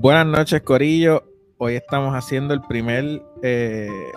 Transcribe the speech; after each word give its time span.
Buenas 0.00 0.24
noches, 0.24 0.62
Corillo. 0.62 1.22
Hoy 1.58 1.74
estamos 1.74 2.14
haciendo 2.14 2.54
el 2.54 2.62
primer 2.62 3.22
eh, 3.42 4.10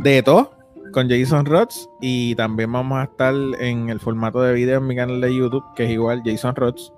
de 0.00 0.20
todo 0.20 0.50
con 0.92 1.08
Jason 1.08 1.46
Rods 1.46 1.88
y 2.00 2.34
también 2.34 2.72
vamos 2.72 2.98
a 2.98 3.04
estar 3.04 3.32
en 3.60 3.88
el 3.88 4.00
formato 4.00 4.42
de 4.42 4.52
video 4.52 4.78
en 4.78 4.88
mi 4.88 4.96
canal 4.96 5.20
de 5.20 5.32
YouTube, 5.32 5.62
que 5.76 5.84
es 5.84 5.90
igual 5.90 6.22
Jason 6.24 6.56
Rods. 6.56 6.92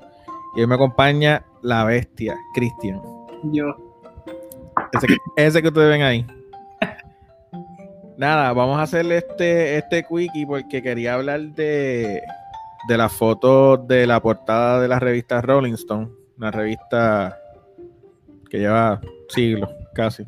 Y 0.57 0.63
hoy 0.63 0.67
me 0.67 0.77
acompaña 0.77 1.45
la 1.61 1.85
bestia, 1.85 2.35
Cristian. 2.55 3.03
Yo. 3.53 3.77
Ese 4.95 5.07
que, 5.07 5.17
ese 5.37 5.61
que 5.61 5.69
ustedes 5.69 5.91
ven 5.91 6.01
ahí. 6.01 6.27
Nada, 8.17 8.55
vamos 8.55 8.79
a 8.79 8.85
hacer 8.85 9.05
este, 9.13 9.77
este 9.77 10.03
quickie 10.03 10.47
porque 10.47 10.83
quería 10.83 11.13
hablar 11.13 11.43
de, 11.43 12.23
de 12.89 12.97
la 12.97 13.11
foto 13.11 13.77
de 13.77 14.07
la 14.07 14.19
portada 14.23 14.81
de 14.81 14.89
la 14.89 14.99
revista 14.99 15.43
Rolling 15.43 15.75
Stone, 15.75 16.09
una 16.39 16.51
revista 16.51 17.40
que 18.51 18.59
lleva 18.59 19.01
siglos 19.29 19.71
casi. 19.95 20.25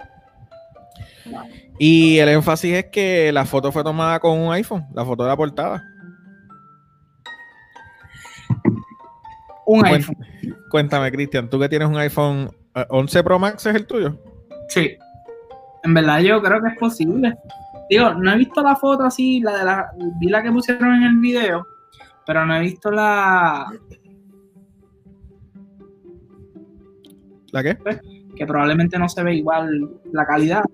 Y 1.79 2.19
el 2.19 2.29
énfasis 2.29 2.75
es 2.75 2.85
que 2.87 3.33
la 3.33 3.45
foto 3.45 3.73
fue 3.73 3.83
tomada 3.83 4.21
con 4.21 4.39
un 4.39 4.53
iPhone, 4.53 4.87
la 4.95 5.05
foto 5.05 5.25
de 5.25 5.29
la 5.29 5.37
portada. 5.37 5.85
Un 9.67 9.85
iPhone. 9.87 10.17
Cuéntame, 10.71 11.11
Cristian, 11.11 11.49
tú 11.49 11.59
que 11.59 11.69
tienes 11.69 11.89
un 11.89 11.97
iPhone 11.97 12.51
eh, 12.75 12.87
11 12.89 13.23
Pro 13.23 13.39
Max, 13.39 13.67
¿es 13.67 13.75
el 13.75 13.87
tuyo? 13.87 14.19
Sí. 14.69 14.97
En 15.85 15.95
verdad 15.95 16.21
yo 16.21 16.41
creo 16.43 16.63
que 16.63 16.69
es 16.69 16.79
posible. 16.79 17.35
Digo, 17.91 18.15
no 18.15 18.33
he 18.33 18.39
visto 18.39 18.63
la 18.63 18.77
foto 18.77 19.05
así, 19.05 19.41
la 19.41 19.59
de 19.59 19.65
la, 19.65 19.91
vi 20.19 20.29
la 20.29 20.43
que 20.43 20.51
pusieron 20.51 20.95
en 20.95 21.03
el 21.03 21.19
video, 21.19 21.67
pero 22.25 22.47
no 22.47 22.57
he 22.57 22.61
visto 22.61 22.91
la 22.91 23.67
¿La 27.53 27.63
qué? 27.63 27.77
que 28.35 28.47
probablemente 28.47 28.99
no 28.99 29.09
se 29.09 29.23
ve 29.23 29.35
igual 29.37 29.91
la 30.13 30.27
calidad. 30.27 30.65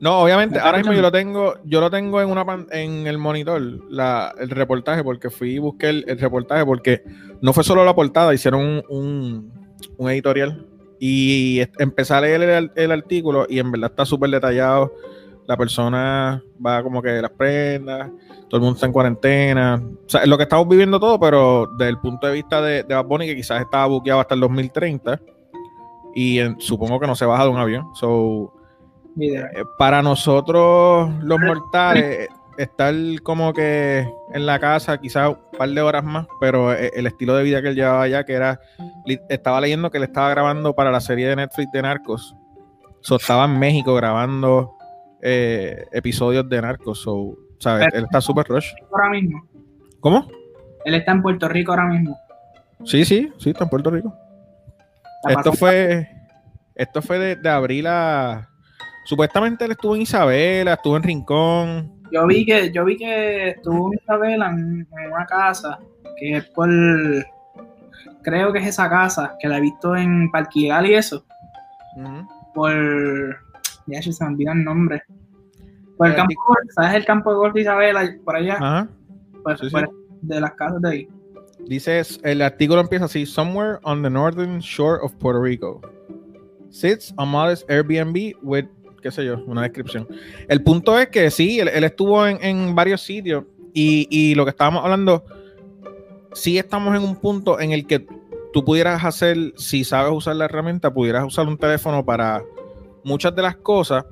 No, 0.00 0.18
obviamente, 0.20 0.56
¿La 0.56 0.64
ahora 0.64 0.78
mismo 0.78 0.92
yo 0.94 1.02
lo 1.02 1.12
tengo, 1.12 1.54
yo 1.64 1.80
lo 1.80 1.88
tengo 1.90 2.20
en 2.20 2.28
una 2.28 2.44
pan- 2.44 2.66
en 2.72 3.06
el 3.06 3.18
monitor, 3.18 3.60
la, 3.88 4.34
el 4.40 4.50
reportaje, 4.50 5.04
porque 5.04 5.30
fui 5.30 5.52
y 5.54 5.58
busqué 5.58 5.90
el, 5.90 6.04
el 6.08 6.18
reportaje, 6.18 6.64
porque 6.66 7.02
no 7.40 7.52
fue 7.52 7.62
solo 7.62 7.84
la 7.84 7.94
portada, 7.94 8.34
hicieron 8.34 8.62
un, 8.62 8.82
un- 8.88 9.52
un 9.98 10.10
editorial 10.10 10.66
y 10.98 11.60
empecé 11.78 12.14
a 12.14 12.20
leer 12.20 12.42
el, 12.42 12.70
el 12.74 12.90
artículo 12.92 13.46
y 13.48 13.58
en 13.60 13.70
verdad 13.70 13.90
está 13.90 14.04
súper 14.04 14.30
detallado. 14.30 14.92
La 15.46 15.56
persona 15.56 16.42
va 16.64 16.82
como 16.82 17.02
que 17.02 17.20
las 17.20 17.30
prendas, 17.32 18.10
todo 18.48 18.56
el 18.58 18.60
mundo 18.62 18.74
está 18.76 18.86
en 18.86 18.92
cuarentena. 18.92 19.82
O 20.06 20.08
sea, 20.08 20.22
es 20.22 20.28
lo 20.28 20.36
que 20.36 20.44
estamos 20.44 20.66
viviendo 20.68 20.98
todo, 20.98 21.18
pero 21.20 21.68
desde 21.78 21.90
el 21.90 21.98
punto 21.98 22.26
de 22.26 22.32
vista 22.32 22.60
de, 22.62 22.82
de 22.84 22.94
Bad 22.94 23.04
Bunny, 23.06 23.26
que 23.26 23.36
quizás 23.36 23.60
estaba 23.60 23.86
buqueado 23.86 24.20
hasta 24.20 24.34
el 24.34 24.40
2030 24.40 25.20
y 26.14 26.38
en- 26.38 26.60
supongo 26.60 26.98
que 27.00 27.06
no 27.06 27.14
se 27.14 27.24
baja 27.24 27.44
de 27.44 27.50
un 27.50 27.58
avión. 27.58 27.86
So, 27.94 28.52
eh, 29.20 29.42
para 29.78 30.02
nosotros 30.02 31.10
los 31.22 31.38
mortales, 31.40 32.28
estar 32.58 32.94
como 33.22 33.52
que 33.52 34.06
en 34.34 34.46
la 34.46 34.58
casa 34.58 34.98
quizás 34.98 35.30
un 35.30 35.58
par 35.58 35.68
de 35.70 35.80
horas 35.80 36.04
más, 36.04 36.26
pero 36.40 36.72
eh, 36.72 36.90
el 36.94 37.06
estilo 37.06 37.34
de 37.34 37.42
vida 37.44 37.62
que 37.62 37.68
él 37.68 37.74
llevaba 37.74 38.02
allá, 38.02 38.24
que 38.24 38.34
era, 38.34 38.60
estaba 39.28 39.60
leyendo 39.60 39.90
que 39.90 39.98
él 39.98 40.04
estaba 40.04 40.28
grabando 40.30 40.74
para 40.74 40.90
la 40.90 41.00
serie 41.00 41.28
de 41.28 41.36
Netflix 41.36 41.70
de 41.72 41.82
Narcos, 41.82 42.34
so, 43.00 43.16
estaba 43.16 43.44
en 43.46 43.58
México 43.58 43.94
grabando 43.94 44.72
eh, 45.22 45.84
episodios 45.92 46.48
de 46.48 46.60
Narcos, 46.62 47.00
so, 47.02 47.36
¿sabes? 47.58 47.88
Él 47.94 48.04
está 48.04 48.20
súper 48.20 48.46
rush. 48.46 48.70
Ahora 48.92 49.08
mismo. 49.10 49.42
¿Cómo? 50.00 50.26
Él 50.84 50.94
está 50.94 51.12
en 51.12 51.22
Puerto 51.22 51.48
Rico 51.48 51.72
ahora 51.72 51.86
mismo. 51.86 52.18
Sí, 52.84 53.04
sí, 53.04 53.30
sí, 53.38 53.50
está 53.50 53.64
en 53.64 53.70
Puerto 53.70 53.90
Rico. 53.90 54.12
Esto 55.28 55.52
fue, 55.52 56.08
esto 56.74 57.02
fue 57.02 57.18
de, 57.18 57.36
de 57.36 57.48
abril 57.48 57.86
a... 57.86 58.48
Supuestamente 59.04 59.64
él 59.64 59.72
estuvo 59.72 59.94
en 59.96 60.02
Isabela, 60.02 60.74
estuvo 60.74 60.96
en 60.96 61.02
Rincón, 61.02 62.02
Yo 62.12 62.26
vi 62.26 62.44
que, 62.46 62.70
yo 62.72 62.84
vi 62.84 62.96
que 62.96 63.48
estuvo 63.50 63.92
en 63.92 63.98
Isabela 64.00 64.50
en, 64.50 64.86
en 64.98 65.12
una 65.12 65.26
casa, 65.26 65.78
que 66.16 66.36
es 66.36 66.44
por 66.50 66.68
creo 68.22 68.52
que 68.52 68.60
es 68.60 68.66
esa 68.68 68.88
casa, 68.88 69.34
que 69.40 69.48
la 69.48 69.58
he 69.58 69.60
visto 69.60 69.96
en 69.96 70.30
Parquigal 70.30 70.86
y 70.86 70.94
eso. 70.94 71.24
Por. 72.54 72.72
Ya 73.86 74.00
se 74.00 74.10
me 74.24 74.30
olvida 74.30 74.52
el 74.52 74.62
nombre. 74.64 75.02
Por 75.96 76.06
el 76.06 76.12
Eh, 76.12 76.16
campo 76.16 76.30
de 76.30 76.36
golf, 76.46 76.70
¿sabes 76.74 76.94
el 76.94 77.04
campo 77.04 77.30
de 77.30 77.36
golf 77.36 77.54
de 77.54 77.60
Isabela? 77.62 78.14
Por 78.24 78.36
allá, 78.36 78.54
Ajá. 78.54 78.88
pues, 79.42 79.58
sí, 79.58 79.66
sí. 79.66 79.72
por- 79.72 79.90
de 80.20 80.40
las 80.40 80.52
casas 80.52 80.80
de 80.80 80.88
ahí. 80.88 81.08
Dice, 81.66 82.02
el 82.22 82.42
artículo 82.42 82.80
empieza 82.80 83.06
así, 83.06 83.24
somewhere 83.24 83.78
on 83.82 84.02
the 84.02 84.10
northern 84.10 84.58
shore 84.60 84.98
of 85.02 85.12
Puerto 85.14 85.40
Rico. 85.40 85.80
Sits 86.70 87.14
a 87.16 87.24
modest 87.24 87.68
Airbnb 87.70 88.34
with, 88.42 88.66
qué 89.02 89.10
sé 89.10 89.24
yo, 89.24 89.42
una 89.46 89.62
descripción. 89.62 90.06
El 90.48 90.62
punto 90.62 90.98
es 90.98 91.08
que 91.08 91.30
sí, 91.30 91.60
él, 91.60 91.68
él 91.68 91.84
estuvo 91.84 92.26
en, 92.26 92.42
en 92.42 92.74
varios 92.74 93.00
sitios 93.02 93.44
y, 93.72 94.08
y 94.10 94.34
lo 94.34 94.44
que 94.44 94.50
estábamos 94.50 94.84
hablando, 94.84 95.24
sí 96.32 96.58
estamos 96.58 96.96
en 96.96 97.02
un 97.02 97.16
punto 97.16 97.60
en 97.60 97.72
el 97.72 97.86
que 97.86 98.06
tú 98.52 98.64
pudieras 98.64 99.04
hacer, 99.04 99.54
si 99.56 99.84
sabes 99.84 100.12
usar 100.12 100.36
la 100.36 100.44
herramienta, 100.44 100.92
pudieras 100.92 101.24
usar 101.24 101.46
un 101.48 101.56
teléfono 101.56 102.04
para 102.04 102.42
muchas 103.04 103.34
de 103.34 103.42
las 103.42 103.56
cosas. 103.56 104.04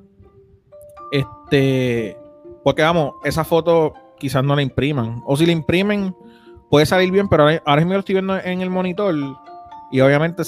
Este, 1.12 2.16
porque 2.64 2.82
vamos, 2.82 3.14
esa 3.24 3.44
foto 3.44 3.94
quizás 4.18 4.42
no 4.44 4.56
la 4.56 4.62
impriman. 4.62 5.22
O 5.26 5.36
si 5.36 5.46
la 5.46 5.52
imprimen, 5.52 6.14
puede 6.70 6.86
salir 6.86 7.10
bien, 7.10 7.28
pero 7.28 7.42
ahora, 7.42 7.62
ahora 7.66 7.80
mismo 7.80 7.92
lo 7.94 7.98
estoy 8.00 8.14
viendo 8.14 8.38
en 8.38 8.60
el 8.62 8.70
monitor 8.70 9.14
y 9.90 10.00
obviamente 10.00 10.42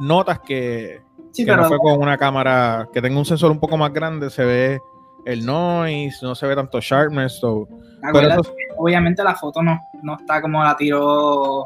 notas 0.00 0.38
que, 0.40 1.00
Sí, 1.32 1.44
que 1.44 1.50
pero 1.50 1.62
no 1.62 1.68
fue 1.68 1.78
con 1.78 2.00
una 2.00 2.16
cámara 2.18 2.88
que 2.92 3.00
tenga 3.02 3.18
un 3.18 3.24
sensor 3.24 3.50
un 3.50 3.58
poco 3.60 3.76
más 3.76 3.92
grande, 3.92 4.28
se 4.30 4.44
ve 4.44 4.80
el 5.24 5.44
noise, 5.46 6.18
no 6.22 6.34
se 6.34 6.46
ve 6.46 6.54
tanto 6.54 6.80
sharpness. 6.80 7.38
so- 7.40 7.66
pero 8.12 8.28
eso- 8.28 8.42
que 8.42 8.64
obviamente 8.76 9.22
la 9.24 9.34
foto 9.34 9.62
no, 9.62 9.78
no 10.02 10.16
está 10.18 10.40
como 10.42 10.62
la 10.62 10.76
tiró. 10.76 11.64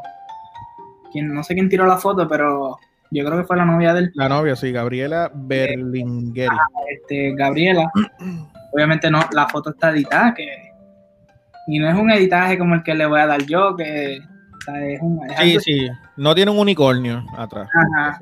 Quien, 1.11 1.33
no 1.33 1.43
sé 1.43 1.53
quién 1.53 1.67
tiró 1.69 1.85
la 1.87 1.97
foto, 1.97 2.27
pero 2.27 2.77
yo 3.11 3.25
creo 3.25 3.37
que 3.39 3.43
fue 3.45 3.57
la 3.57 3.65
novia 3.65 3.93
del 3.93 4.11
la 4.13 4.29
novia, 4.29 4.55
sí, 4.55 4.71
Gabriela 4.71 5.31
Berlingueri. 5.33 6.55
este, 6.91 7.33
Gabriela. 7.35 7.91
Obviamente 8.73 9.09
no, 9.09 9.19
la 9.33 9.47
foto 9.47 9.71
está 9.71 9.89
editada, 9.89 10.33
que. 10.33 10.66
Y 11.67 11.79
no 11.79 11.89
es 11.89 11.95
un 11.95 12.09
editaje 12.11 12.57
como 12.57 12.75
el 12.75 12.83
que 12.83 12.95
le 12.95 13.05
voy 13.05 13.19
a 13.19 13.27
dar 13.27 13.43
yo, 13.45 13.75
que. 13.75 14.19
o 14.21 14.61
sea, 14.63 14.85
es 14.87 15.01
un, 15.01 15.19
es 15.29 15.37
Sí, 15.37 15.43
algo- 15.51 15.59
sí, 15.59 15.87
no 16.15 16.33
tiene 16.35 16.51
un 16.51 16.59
unicornio 16.59 17.23
atrás. 17.37 17.67
Ajá. 17.73 18.17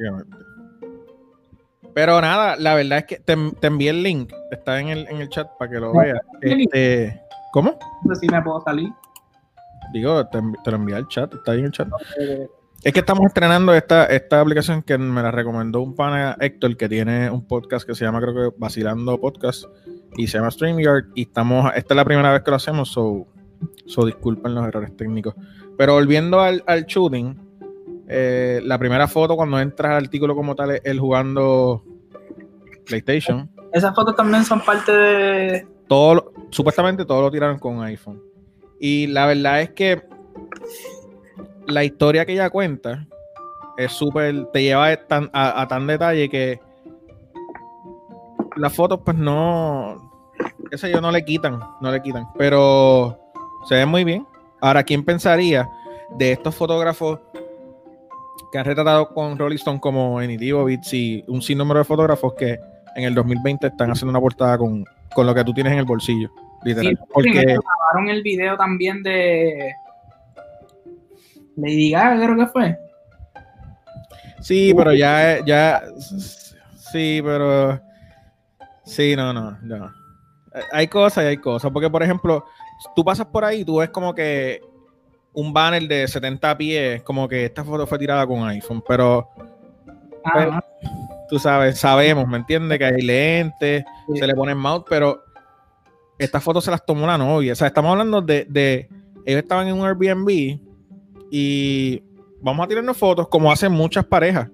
Pero 1.93 2.19
nada, 2.19 2.57
la 2.57 2.75
verdad 2.75 2.99
es 2.99 3.05
que 3.05 3.19
te, 3.19 3.37
te 3.59 3.67
envié 3.67 3.89
el 3.91 4.03
link, 4.03 4.33
está 4.51 4.79
en 4.81 4.89
el, 4.89 5.07
en 5.07 5.21
el 5.21 5.29
chat 5.29 5.47
para 5.57 5.71
que 5.71 5.79
lo 5.79 5.93
veas. 5.93 6.19
Este, 6.41 7.21
¿Cómo? 7.53 7.77
No 8.03 8.13
sé 8.15 8.21
si 8.21 8.27
me 8.27 8.41
puedo 8.41 8.59
salir. 8.61 8.89
Digo, 9.93 10.27
te, 10.27 10.39
te 10.63 10.71
lo 10.71 10.77
envié 10.77 10.95
al 10.97 11.07
chat, 11.07 11.33
está 11.33 11.53
ahí 11.53 11.59
en 11.59 11.65
el 11.65 11.71
chat. 11.71 11.87
Es 12.83 12.91
que 12.91 12.99
estamos 12.99 13.25
estrenando 13.27 13.73
esta, 13.73 14.05
esta 14.07 14.41
aplicación 14.41 14.81
que 14.83 14.97
me 14.97 15.21
la 15.23 15.31
recomendó 15.31 15.81
un 15.81 15.95
pana 15.95 16.35
Héctor 16.39 16.75
que 16.75 16.89
tiene 16.89 17.29
un 17.31 17.47
podcast 17.47 17.87
que 17.87 17.95
se 17.95 18.03
llama, 18.03 18.19
creo 18.19 18.33
que 18.51 18.55
Vacilando 18.59 19.19
Podcast 19.19 19.63
y 20.17 20.27
se 20.27 20.37
llama 20.37 20.51
StreamYard. 20.51 21.05
Y 21.15 21.21
estamos, 21.23 21.71
esta 21.75 21.93
es 21.93 21.95
la 21.95 22.03
primera 22.05 22.33
vez 22.33 22.41
que 22.43 22.51
lo 22.51 22.57
hacemos, 22.57 22.89
so, 22.89 23.25
so 23.85 24.05
disculpen 24.05 24.55
los 24.55 24.67
errores 24.67 24.95
técnicos. 24.95 25.35
Pero 25.77 25.93
volviendo 25.93 26.39
al, 26.39 26.63
al 26.67 26.85
shooting, 26.85 27.37
eh, 28.07 28.61
la 28.63 28.77
primera 28.77 29.07
foto 29.07 29.35
cuando 29.35 29.59
entras 29.59 29.91
al 29.91 30.03
artículo 30.03 30.35
como 30.35 30.55
tal 30.55 30.71
es 30.71 30.81
él 30.83 30.99
jugando 30.99 31.83
PlayStation. 32.85 33.49
Esas 33.73 33.95
fotos 33.95 34.15
también 34.15 34.43
son 34.43 34.61
parte 34.61 34.91
de. 34.91 35.67
Todo, 35.87 36.31
supuestamente 36.49 37.05
todo 37.05 37.21
lo 37.21 37.31
tiraron 37.31 37.59
con 37.59 37.81
iPhone. 37.83 38.21
Y 38.79 39.07
la 39.07 39.25
verdad 39.25 39.61
es 39.61 39.71
que 39.71 40.03
la 41.67 41.83
historia 41.83 42.25
que 42.25 42.33
ella 42.33 42.49
cuenta 42.49 43.07
es 43.77 43.91
súper, 43.91 44.45
te 44.53 44.63
lleva 44.63 44.87
a 44.87 44.95
tan, 44.95 45.29
a, 45.33 45.61
a 45.61 45.67
tan 45.67 45.87
detalle 45.87 46.29
que 46.29 46.59
las 48.55 48.73
fotos 48.73 49.01
pues 49.03 49.17
no, 49.17 50.11
qué 50.69 50.77
sé 50.77 50.91
yo, 50.91 51.01
no 51.01 51.11
le 51.11 51.23
quitan, 51.25 51.59
no 51.81 51.91
le 51.91 52.01
quitan, 52.01 52.27
pero 52.37 53.19
se 53.67 53.75
ven 53.75 53.89
muy 53.89 54.03
bien. 54.03 54.25
Ahora, 54.61 54.83
¿quién 54.83 55.03
pensaría 55.03 55.69
de 56.17 56.31
estos 56.31 56.55
fotógrafos 56.55 57.19
que 58.51 58.57
han 58.57 58.65
retratado 58.65 59.09
con 59.09 59.37
Rolling 59.37 59.57
Stone 59.57 59.79
como 59.79 60.21
Enitivo 60.21 60.65
Beats 60.65 60.93
y 60.93 61.23
un 61.27 61.41
sinnúmero 61.41 61.79
de 61.79 61.85
fotógrafos 61.85 62.33
que 62.35 62.59
en 62.95 63.03
el 63.03 63.13
2020 63.13 63.67
están 63.67 63.91
haciendo 63.91 64.11
una 64.11 64.19
portada 64.19 64.57
con, 64.57 64.85
con 65.13 65.25
lo 65.25 65.35
que 65.35 65.43
tú 65.43 65.53
tienes 65.53 65.73
en 65.73 65.79
el 65.79 65.85
bolsillo, 65.85 66.31
literal? 66.63 66.95
Sí, 66.95 67.03
Porque 67.13 67.31
grabaron 67.31 68.09
el 68.09 68.21
video 68.23 68.55
también 68.55 69.03
de. 69.03 69.73
Lady 71.57 71.91
Gaga, 71.91 72.23
creo 72.23 72.37
que 72.37 72.47
fue. 72.47 72.77
Sí, 74.41 74.73
pero 74.75 74.93
ya, 74.93 75.43
ya, 75.43 75.83
sí, 76.91 77.19
pero, 77.23 77.81
sí, 78.83 79.15
no, 79.15 79.33
no, 79.33 79.57
no. 79.61 79.91
Hay 80.71 80.87
cosas 80.87 81.23
y 81.23 81.27
hay 81.27 81.37
cosas, 81.37 81.71
porque 81.71 81.89
por 81.89 82.03
ejemplo, 82.03 82.45
tú 82.95 83.03
pasas 83.03 83.27
por 83.27 83.43
ahí, 83.45 83.63
tú 83.65 83.77
ves 83.77 83.89
como 83.89 84.13
que 84.13 84.61
un 85.33 85.51
banner 85.53 85.87
de 85.87 86.07
70 86.07 86.57
pies, 86.57 87.03
como 87.03 87.27
que 87.27 87.45
esta 87.45 87.63
foto 87.63 87.85
fue 87.85 87.97
tirada 87.99 88.25
con 88.25 88.43
iPhone, 88.47 88.83
pero 88.87 89.29
Ah, 90.27 90.31
Pero- 90.33 90.51
no. 90.53 90.59
tú 91.29 91.37
sabes, 91.37 91.77
sabemos, 91.79 92.27
¿me 92.27 92.37
entiendes? 92.37 92.79
Que 92.79 92.85
hay 92.85 93.01
lentes, 93.01 93.83
se 94.13 94.25
le 94.25 94.33
ponen 94.33 94.57
mount, 94.57 94.87
pero 94.89 95.21
estas 96.17 96.43
fotos 96.43 96.63
se 96.65 96.71
las 96.71 96.83
tomó 96.83 97.05
la 97.05 97.15
novia. 97.17 97.53
O 97.53 97.55
sea, 97.55 97.67
estamos 97.67 97.91
hablando 97.91 98.21
de, 98.23 98.45
de 98.49 98.89
ellos 99.23 99.43
estaban 99.43 99.67
en 99.67 99.79
un 99.79 99.85
Airbnb 99.85 100.59
y 101.29 102.01
vamos 102.41 102.65
a 102.65 102.67
tirarnos 102.67 102.97
fotos 102.97 103.27
como 103.27 103.51
hacen 103.51 103.71
muchas 103.71 104.03
parejas. 104.05 104.49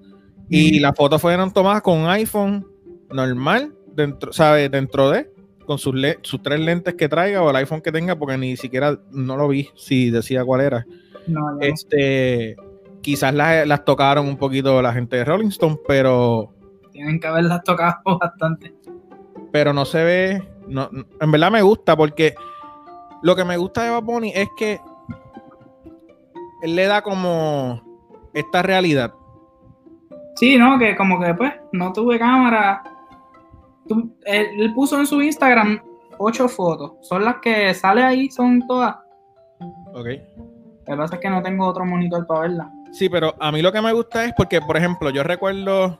Y 0.50 0.80
las 0.82 0.94
fotos 0.94 1.22
fueron 1.22 1.54
tomadas 1.54 1.82
con 1.82 2.00
un 2.00 2.10
iPhone 2.10 2.68
normal, 3.10 3.74
dentro, 3.94 4.34
¿sabes? 4.34 4.70
Dentro 4.70 5.10
de, 5.10 5.32
con 5.66 5.78
sus, 5.78 5.96
sus 6.22 6.42
tres 6.42 6.60
lentes 6.60 6.96
que 6.96 7.10
traiga 7.10 7.42
o 7.42 7.50
el 7.50 7.56
iPhone 7.58 7.82
que 7.82 7.92
tenga, 7.92 8.16
porque 8.16 8.38
ni 8.38 8.58
siquiera 8.58 8.98
no 9.12 9.38
lo 9.38 9.48
vi 9.48 9.70
si 9.76 10.10
decía 10.10 10.44
cuál 10.44 10.62
era. 10.62 10.86
este, 11.60 12.56
quizás 13.02 13.34
las, 13.34 13.86
tocaron 13.86 14.28
un 14.28 14.38
poquito 14.38 14.82
la 14.82 14.94
gente 14.94 15.18
de 15.18 15.26
Rolling 15.26 15.50
Stone, 15.50 15.80
pero. 15.88 16.54
Tienen 16.92 17.20
que 17.20 17.28
haberlas 17.28 17.64
tocado 17.64 18.02
bastante. 18.20 18.74
Pero 19.52 19.74
no 19.74 19.86
se 19.86 20.04
ve. 20.04 20.48
No, 20.68 20.90
en 21.20 21.32
verdad 21.32 21.52
me 21.52 21.62
gusta 21.62 21.98
porque 21.98 22.36
lo 23.24 23.36
que 23.36 23.44
me 23.44 23.58
gusta 23.58 23.84
de 23.84 23.90
Bad 23.90 24.04
Bunny 24.04 24.32
es 24.34 24.48
que 24.58 24.80
él 26.62 26.76
le 26.76 26.86
da 26.86 27.02
como 27.02 27.82
esta 28.34 28.62
realidad. 28.62 29.14
Sí, 30.36 30.58
¿no? 30.58 30.80
Que 30.80 30.96
como 30.96 31.20
que 31.20 31.34
pues 31.34 31.54
no 31.72 31.92
tuve 31.92 32.18
cámara. 32.18 32.84
Él, 34.26 34.74
puso 34.74 35.00
en 35.00 35.08
su 35.08 35.22
Instagram 35.22 35.82
ocho 36.18 36.48
fotos. 36.48 36.94
Son 37.02 37.24
las 37.24 37.38
que 37.42 37.74
sale 37.74 38.04
ahí, 38.04 38.30
son 38.30 38.66
todas. 38.68 38.96
Ok. 39.94 40.08
Lo 40.88 40.96
que 40.96 40.98
pasa 40.98 41.16
es 41.16 41.22
que 41.22 41.30
no 41.30 41.42
tengo 41.42 41.66
otro 41.68 41.86
monitor 41.86 42.26
para 42.28 42.42
verla. 42.42 42.72
Sí, 42.92 43.10
pero 43.10 43.36
a 43.40 43.52
mí 43.52 43.62
lo 43.62 43.72
que 43.72 43.82
me 43.82 43.94
gusta 43.94 44.26
es 44.26 44.34
porque, 44.36 44.62
por 44.62 44.78
ejemplo, 44.78 45.10
yo 45.10 45.24
recuerdo, 45.24 46.00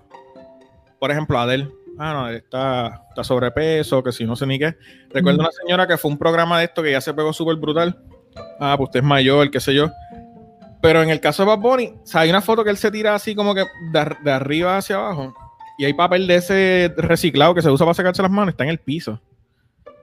por 1.00 1.12
ejemplo, 1.12 1.40
Adel. 1.40 1.72
Ah, 1.98 2.14
no, 2.14 2.30
está, 2.30 3.06
está 3.10 3.24
sobrepeso, 3.24 4.02
que 4.02 4.12
si 4.12 4.26
no 4.26 4.36
sé 4.36 4.48
ni 4.48 4.58
qué. 4.58 4.76
Recuerdo 5.10 5.42
una 5.42 5.52
señora 5.52 5.88
que 5.88 5.98
fue 5.98 6.12
un 6.12 6.18
programa 6.18 6.60
de 6.60 6.66
esto 6.66 6.82
que 6.82 6.92
ya 6.92 7.02
se 7.02 7.14
pegó 7.14 7.32
súper 7.34 7.58
brutal. 7.58 8.02
Ah, 8.60 8.76
pues 8.78 8.88
usted 8.88 9.00
es 9.02 9.06
mayor, 9.06 9.52
qué 9.52 9.60
sé 9.60 9.74
yo. 9.74 9.90
Pero 10.82 11.04
en 11.04 11.10
el 11.10 11.20
caso 11.20 11.44
de 11.44 11.50
Bad 11.50 11.60
Bunny, 11.60 11.94
hay 12.14 12.30
una 12.30 12.42
foto 12.42 12.64
que 12.64 12.72
él 12.72 12.78
se 12.78 12.90
tira 12.92 13.14
así 13.14 13.36
como 13.36 13.54
que 13.54 13.66
de, 13.92 14.32
arriba 14.32 14.78
hacia 14.78 14.96
abajo. 14.96 15.34
Y 15.78 15.86
hay 15.86 15.94
papel 15.94 16.28
de 16.28 16.36
ese 16.36 16.94
reciclado 16.98 17.54
que 17.56 17.62
se 17.62 17.70
usa 17.70 17.86
para 17.86 17.94
sacarse 17.94 18.22
las 18.22 18.32
manos, 18.32 18.54
está 18.54 18.64
en 18.64 18.70
el 18.70 18.78
piso. 18.78 19.20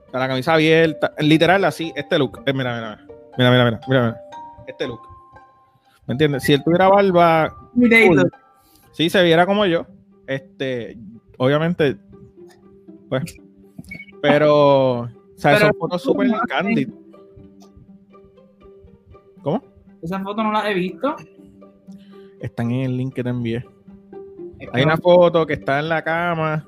Está 0.06 0.18
la 0.18 0.28
camisa 0.28 0.54
abierta. 0.54 1.12
Literal, 1.18 1.64
así, 1.64 1.92
este 1.94 2.18
look. 2.18 2.42
Eh, 2.46 2.52
mira, 2.52 2.74
mira, 2.74 3.06
mira, 3.36 3.50
mira, 3.50 3.64
mira, 3.64 3.80
mira, 3.86 4.00
mira. 4.02 4.20
Este 4.66 4.88
look. 4.88 5.00
¿Me 6.06 6.12
entiendes? 6.12 6.42
Si 6.42 6.54
él 6.54 6.64
tuviera 6.64 6.88
barba. 6.88 7.54
si 8.92 9.10
se 9.10 9.22
viera 9.22 9.44
como 9.44 9.66
yo. 9.66 9.86
Este, 10.26 10.96
obviamente. 11.36 11.96
Pues. 13.08 13.36
Pero. 14.22 15.00
O 15.00 15.08
sea, 15.36 15.58
son 15.58 15.72
fotos 15.78 16.02
súper 16.02 16.30
candid. 16.48 16.88
¿Cómo? 19.42 19.62
Esas 20.02 20.22
fotos 20.22 20.44
no 20.44 20.52
las 20.52 20.66
he 20.66 20.74
visto. 20.74 21.14
Están 22.40 22.70
en 22.70 22.80
el 22.86 22.96
link 22.96 23.14
que 23.14 23.22
te 23.22 23.30
envié. 23.30 23.64
Hay 24.72 24.82
una 24.82 24.96
foto 24.96 25.46
que 25.46 25.54
está 25.54 25.78
en 25.78 25.88
la 25.88 26.02
cama, 26.02 26.66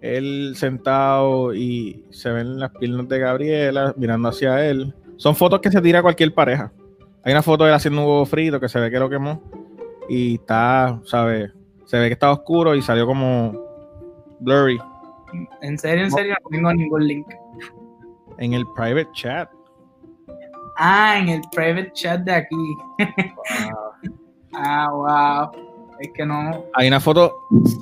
él 0.00 0.54
sentado 0.56 1.54
y 1.54 2.04
se 2.10 2.30
ven 2.30 2.58
las 2.58 2.70
piernas 2.72 3.08
de 3.08 3.18
Gabriela 3.18 3.94
mirando 3.96 4.28
hacia 4.28 4.64
él. 4.66 4.94
Son 5.16 5.34
fotos 5.34 5.60
que 5.60 5.70
se 5.70 5.80
tira 5.80 6.02
cualquier 6.02 6.34
pareja. 6.34 6.72
Hay 7.22 7.32
una 7.32 7.42
foto 7.42 7.64
de 7.64 7.70
él 7.70 7.76
haciendo 7.76 8.02
un 8.02 8.08
huevo 8.08 8.26
frito 8.26 8.60
que 8.60 8.68
se 8.68 8.78
ve 8.78 8.90
que 8.90 8.98
lo 8.98 9.08
quemó 9.08 9.42
y 10.08 10.34
está, 10.34 11.00
¿sabes? 11.04 11.52
Se 11.86 11.98
ve 11.98 12.08
que 12.08 12.12
está 12.12 12.30
oscuro 12.30 12.74
y 12.74 12.82
salió 12.82 13.06
como 13.06 13.52
blurry. 14.40 14.78
¿En 15.62 15.78
serio, 15.78 16.04
en 16.04 16.10
serio? 16.10 16.34
No 16.44 16.50
tengo 16.50 16.72
ningún 16.74 17.06
link. 17.06 17.26
En 18.38 18.52
el 18.52 18.64
private 18.74 19.08
chat. 19.14 19.48
Ah, 20.76 21.18
en 21.18 21.28
el 21.28 21.40
private 21.52 21.92
chat 21.92 22.20
de 22.20 22.32
aquí. 22.32 22.76
ah, 24.54 24.90
wow. 25.52 25.73
Es 26.00 26.10
que 26.14 26.26
no. 26.26 26.64
Hay 26.74 26.88
una 26.88 27.00
foto, 27.00 27.34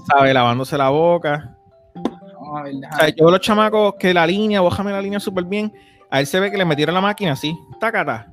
¿sabes? 0.09 0.35
Lavándose 0.35 0.77
la 0.77 0.91
boca. 0.91 1.57
No, 1.95 2.53
o 2.53 2.97
sea, 2.97 3.09
yo 3.09 3.31
los 3.31 3.41
chamacos 3.41 3.95
que 3.99 4.13
la 4.13 4.27
línea, 4.27 4.61
bójame 4.61 4.93
la 4.93 5.01
línea 5.01 5.21
súper 5.21 5.45
bien. 5.45 5.73
A 6.11 6.21
él 6.21 6.27
se 6.27 6.39
ve 6.41 6.51
que 6.51 6.59
le 6.59 6.65
metieron 6.65 6.95
la 6.95 7.01
máquina 7.01 7.33
así. 7.33 7.59
Tácata. 7.81 8.29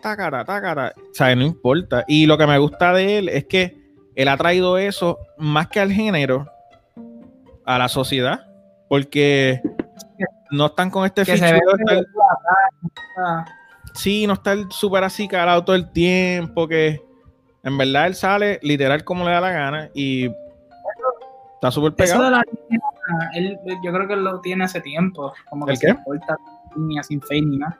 Tácata, 0.00 0.44
tácata. 0.44 0.94
O 0.96 1.14
sea, 1.14 1.34
no 1.36 1.44
importa. 1.44 2.04
Y 2.08 2.26
lo 2.26 2.38
que 2.38 2.46
me 2.46 2.58
gusta 2.58 2.92
de 2.92 3.18
él 3.18 3.28
es 3.28 3.44
que 3.44 3.76
él 4.14 4.28
ha 4.28 4.36
traído 4.36 4.78
eso 4.78 5.18
más 5.36 5.68
que 5.68 5.80
al 5.80 5.92
género, 5.92 6.50
a 7.64 7.78
la 7.78 7.88
sociedad. 7.88 8.46
Porque 8.88 9.60
no 10.50 10.66
están 10.66 10.90
con 10.90 11.04
este 11.04 11.24
fichero. 11.24 11.60
Sí, 13.94 14.26
no 14.26 14.32
está 14.34 14.56
súper 14.70 15.04
así 15.04 15.28
calado 15.28 15.64
todo 15.64 15.76
el 15.76 15.90
tiempo, 15.92 16.66
que 16.66 17.02
en 17.62 17.78
verdad 17.78 18.06
él 18.06 18.14
sale 18.14 18.58
literal 18.62 19.04
como 19.04 19.24
le 19.24 19.30
da 19.30 19.40
la 19.40 19.52
gana 19.52 19.90
y 19.94 20.26
está 21.54 21.70
súper 21.70 21.94
pegado. 21.94 22.30
la 22.30 22.44
él, 23.34 23.58
yo 23.84 23.92
creo 23.92 24.08
que 24.08 24.16
lo 24.16 24.40
tiene 24.40 24.64
hace 24.64 24.80
tiempo, 24.80 25.32
como 25.48 25.66
que 25.66 25.76
se 25.76 25.96
corta 26.04 26.36
línea 26.76 27.02
sin 27.02 27.20
fe 27.20 27.40
ni 27.40 27.58
nada. 27.58 27.78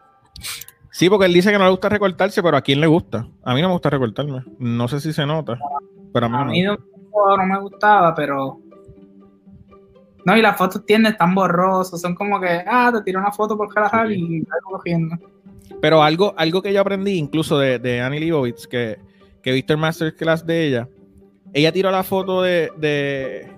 Sí, 0.91 1.09
porque 1.09 1.27
él 1.27 1.33
dice 1.33 1.51
que 1.51 1.59
no 1.59 1.65
le 1.65 1.71
gusta 1.71 1.89
recortarse, 1.89 2.43
pero 2.43 2.57
¿a 2.57 2.61
quién 2.61 2.81
le 2.81 2.87
gusta? 2.87 3.27
A 3.43 3.55
mí 3.55 3.63
no 3.63 3.69
me 3.69 3.75
gusta 3.75 3.91
recortarme. 3.91 4.45
No 4.59 4.89
sé 4.89 5.01
si 5.01 5.13
se 5.13 5.25
nota, 5.25 5.59
pero 6.13 6.27
a 6.27 6.29
mí, 6.29 6.37
a 6.37 6.45
mí 6.45 6.63
no, 6.63 6.77
no, 7.37 7.47
me 7.47 7.59
gustaba, 7.59 8.15
pero... 8.15 8.61
No, 10.25 10.37
y 10.37 10.43
las 10.43 10.57
fotos 10.57 10.85
tienen 10.87 11.17
tan 11.17 11.35
borrosas, 11.35 12.01
son 12.01 12.15
como 12.15 12.39
que, 12.39 12.63
ah, 12.67 12.93
te 12.95 13.03
tiro 13.03 13.19
una 13.19 13.33
foto 13.33 13.57
por 13.57 13.73
carajo 13.73 14.09
y 14.11 14.37
algo 14.37 14.71
cogiendo. 14.77 15.17
Pero 15.81 16.03
algo, 16.03 16.35
algo 16.37 16.63
que 16.63 16.73
yo 16.73 16.81
aprendí 16.81 17.19
incluso 17.19 17.59
de, 17.59 17.79
de 17.81 18.01
Annie 18.01 18.21
Leibovitz, 18.21 18.69
que, 18.69 18.99
que 19.43 19.51
he 19.51 19.55
visto 19.55 19.73
el 19.73 19.79
masterclass 19.79 20.47
de 20.47 20.67
ella, 20.67 20.89
ella 21.53 21.73
tiró 21.73 21.91
la 21.91 22.03
foto 22.03 22.43
de, 22.43 22.71
de 22.79 23.53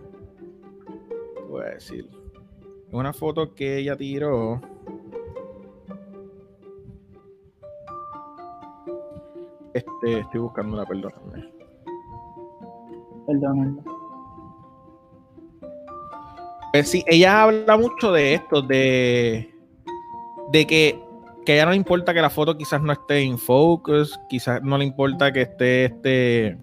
voy 1.48 1.62
a 1.62 1.74
decir, 1.74 2.08
una 2.90 3.12
foto 3.12 3.54
que 3.54 3.78
ella 3.78 3.96
tiró. 3.96 4.60
Este, 9.72 10.20
estoy 10.20 10.40
buscando 10.40 10.76
la 10.76 10.86
perdóname. 10.86 11.52
Perdóname. 13.26 13.82
Pues 16.72 16.88
sí, 16.88 17.04
ella 17.06 17.42
habla 17.42 17.76
mucho 17.76 18.10
de 18.12 18.34
esto, 18.34 18.62
de, 18.62 19.54
de 20.50 20.66
que 20.66 21.03
que 21.44 21.52
a 21.52 21.54
ella 21.56 21.64
no 21.66 21.70
le 21.72 21.76
importa 21.76 22.14
que 22.14 22.22
la 22.22 22.30
foto 22.30 22.56
quizás 22.56 22.80
no 22.80 22.92
esté 22.92 23.20
en 23.20 23.38
focus, 23.38 24.18
quizás 24.28 24.62
no 24.62 24.78
le 24.78 24.84
importa 24.84 25.32
que 25.32 25.42
esté 25.42 25.86
este 25.86 26.58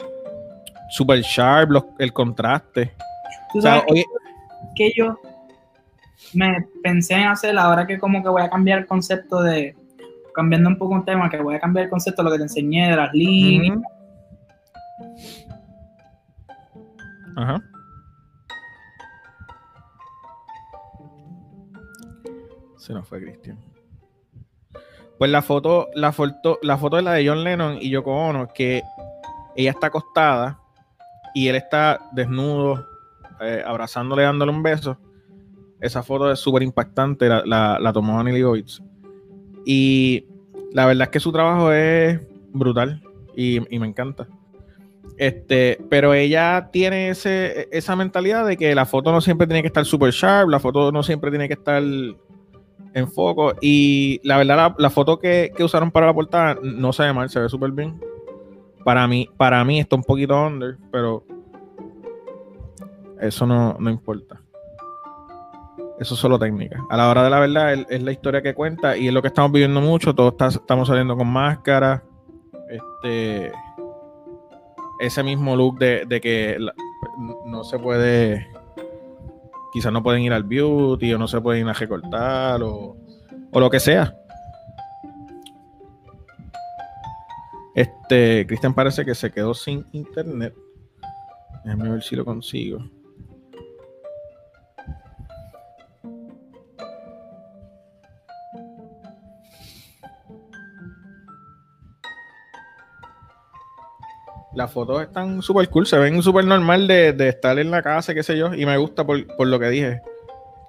super 0.89 1.21
sharp 1.21 1.71
el 1.99 2.13
contraste. 2.13 2.93
o 3.53 3.61
sea, 3.61 3.83
que 4.75 4.91
yo 4.95 5.19
me 6.33 6.65
pensé 6.83 7.15
en 7.15 7.27
hacer 7.27 7.57
ahora 7.57 7.85
que 7.85 7.99
como 7.99 8.23
que 8.23 8.29
voy 8.29 8.41
a 8.41 8.49
cambiar 8.49 8.79
el 8.79 8.87
concepto 8.87 9.41
de 9.41 9.75
cambiando 10.33 10.69
un 10.69 10.77
poco 10.77 10.93
un 10.93 11.05
tema, 11.05 11.29
que 11.29 11.41
voy 11.41 11.55
a 11.55 11.59
cambiar 11.59 11.85
el 11.85 11.89
concepto 11.89 12.21
de 12.21 12.25
lo 12.25 12.31
que 12.31 12.37
te 12.37 12.43
enseñé 12.43 12.89
de 12.89 12.95
las 12.95 13.13
líneas. 13.13 13.79
Ajá. 17.35 17.61
Se 22.77 22.93
nos 22.93 23.07
fue 23.07 23.21
Cristian. 23.21 23.70
Pues 25.21 25.29
la 25.29 25.43
foto, 25.43 25.87
la 25.93 26.11
foto, 26.11 26.57
la 26.63 26.79
foto 26.79 26.97
es 26.97 27.03
la 27.03 27.13
de 27.13 27.27
John 27.27 27.43
Lennon 27.43 27.77
y 27.79 27.91
Yoko 27.91 28.11
Ono, 28.11 28.47
que 28.47 28.81
ella 29.55 29.69
está 29.69 29.85
acostada 29.85 30.59
y 31.35 31.47
él 31.47 31.57
está 31.57 31.99
desnudo, 32.11 32.87
eh, 33.39 33.61
abrazándole, 33.63 34.23
dándole 34.23 34.51
un 34.51 34.63
beso. 34.63 34.97
Esa 35.79 36.01
foto 36.01 36.31
es 36.31 36.39
súper 36.39 36.63
impactante, 36.63 37.29
la, 37.29 37.77
la, 37.79 37.93
tomó 37.93 38.19
Annie 38.19 38.33
Leibovitz. 38.33 38.81
Y 39.63 40.25
la 40.73 40.87
verdad 40.87 41.03
es 41.03 41.09
que 41.09 41.19
su 41.19 41.31
trabajo 41.31 41.71
es 41.71 42.19
brutal 42.51 43.03
y, 43.35 43.59
me 43.77 43.85
encanta. 43.85 44.27
Este, 45.17 45.77
pero 45.87 46.15
ella 46.15 46.69
tiene 46.73 47.09
ese, 47.09 47.69
esa 47.71 47.95
mentalidad 47.95 48.47
de 48.47 48.57
que 48.57 48.73
la 48.73 48.87
foto 48.87 49.11
no 49.11 49.21
siempre 49.21 49.45
tiene 49.45 49.61
que 49.61 49.67
estar 49.67 49.85
super 49.85 50.09
sharp, 50.09 50.49
la 50.49 50.59
foto 50.59 50.91
no 50.91 51.03
siempre 51.03 51.29
tiene 51.29 51.47
que 51.47 51.53
estar 51.53 51.83
en 52.93 53.07
foco. 53.07 53.53
Y 53.61 54.19
la 54.23 54.37
verdad, 54.37 54.75
la, 54.77 54.89
foto 54.89 55.19
que, 55.19 55.51
usaron 55.59 55.91
para 55.91 56.07
la 56.07 56.13
portada 56.13 56.57
no 56.61 56.93
se 56.93 57.03
ve 57.03 57.13
mal, 57.13 57.29
se 57.29 57.39
ve 57.39 57.49
súper 57.49 57.71
bien. 57.71 57.99
Para 58.83 59.07
mí, 59.07 59.29
para 59.37 59.63
mí 59.63 59.79
está 59.79 59.95
un 59.95 60.03
poquito 60.03 60.35
under, 60.45 60.77
pero 60.91 61.23
eso 63.19 63.45
no, 63.45 63.77
importa. 63.89 64.41
Eso 65.99 66.15
es 66.15 66.19
solo 66.19 66.39
técnica. 66.39 66.83
A 66.89 66.97
la 66.97 67.09
hora 67.09 67.23
de 67.23 67.29
la 67.29 67.39
verdad 67.39 67.73
es, 67.73 68.01
la 68.01 68.11
historia 68.11 68.41
que 68.41 68.55
cuenta 68.55 68.97
y 68.97 69.07
es 69.07 69.13
lo 69.13 69.21
que 69.21 69.27
estamos 69.27 69.51
viviendo 69.51 69.81
mucho. 69.81 70.15
Todos 70.15 70.33
estamos 70.55 70.87
saliendo 70.87 71.15
con 71.15 71.27
máscara. 71.27 72.03
Este, 72.69 73.51
ese 74.99 75.23
mismo 75.23 75.55
look 75.55 75.77
de, 75.77 76.21
que 76.21 76.57
no 77.45 77.63
se 77.63 77.77
puede, 77.77 78.47
quizás 79.71 79.91
no 79.91 80.03
pueden 80.03 80.23
ir 80.23 80.33
al 80.33 80.43
beauty 80.43 81.13
o 81.13 81.17
no 81.17 81.27
se 81.27 81.41
pueden 81.41 81.63
ir 81.63 81.69
a 81.69 81.73
recortar 81.73 82.61
o, 82.63 82.97
o 83.51 83.59
lo 83.59 83.69
que 83.69 83.79
sea. 83.79 84.15
Este, 87.73 88.45
Cristian 88.47 88.73
parece 88.73 89.05
que 89.05 89.15
se 89.15 89.31
quedó 89.31 89.53
sin 89.53 89.85
internet. 89.91 90.53
Déjame 91.63 91.89
ver 91.89 92.03
si 92.03 92.15
lo 92.15 92.25
consigo. 92.25 92.79
Las 104.53 104.71
fotos 104.71 105.01
están 105.01 105.41
súper 105.41 105.69
cool, 105.69 105.87
se 105.87 105.97
ven 105.97 106.21
súper 106.21 106.45
normal 106.45 106.87
de, 106.87 107.15
estar 107.27 107.57
en 107.57 107.71
la 107.71 107.81
casa, 107.81 108.13
qué 108.13 108.23
sé 108.23 108.37
yo, 108.37 108.53
y 108.53 108.65
me 108.65 108.77
gusta 108.77 109.05
por, 109.05 109.47
lo 109.47 109.59
que 109.59 109.69
dije. 109.69 110.01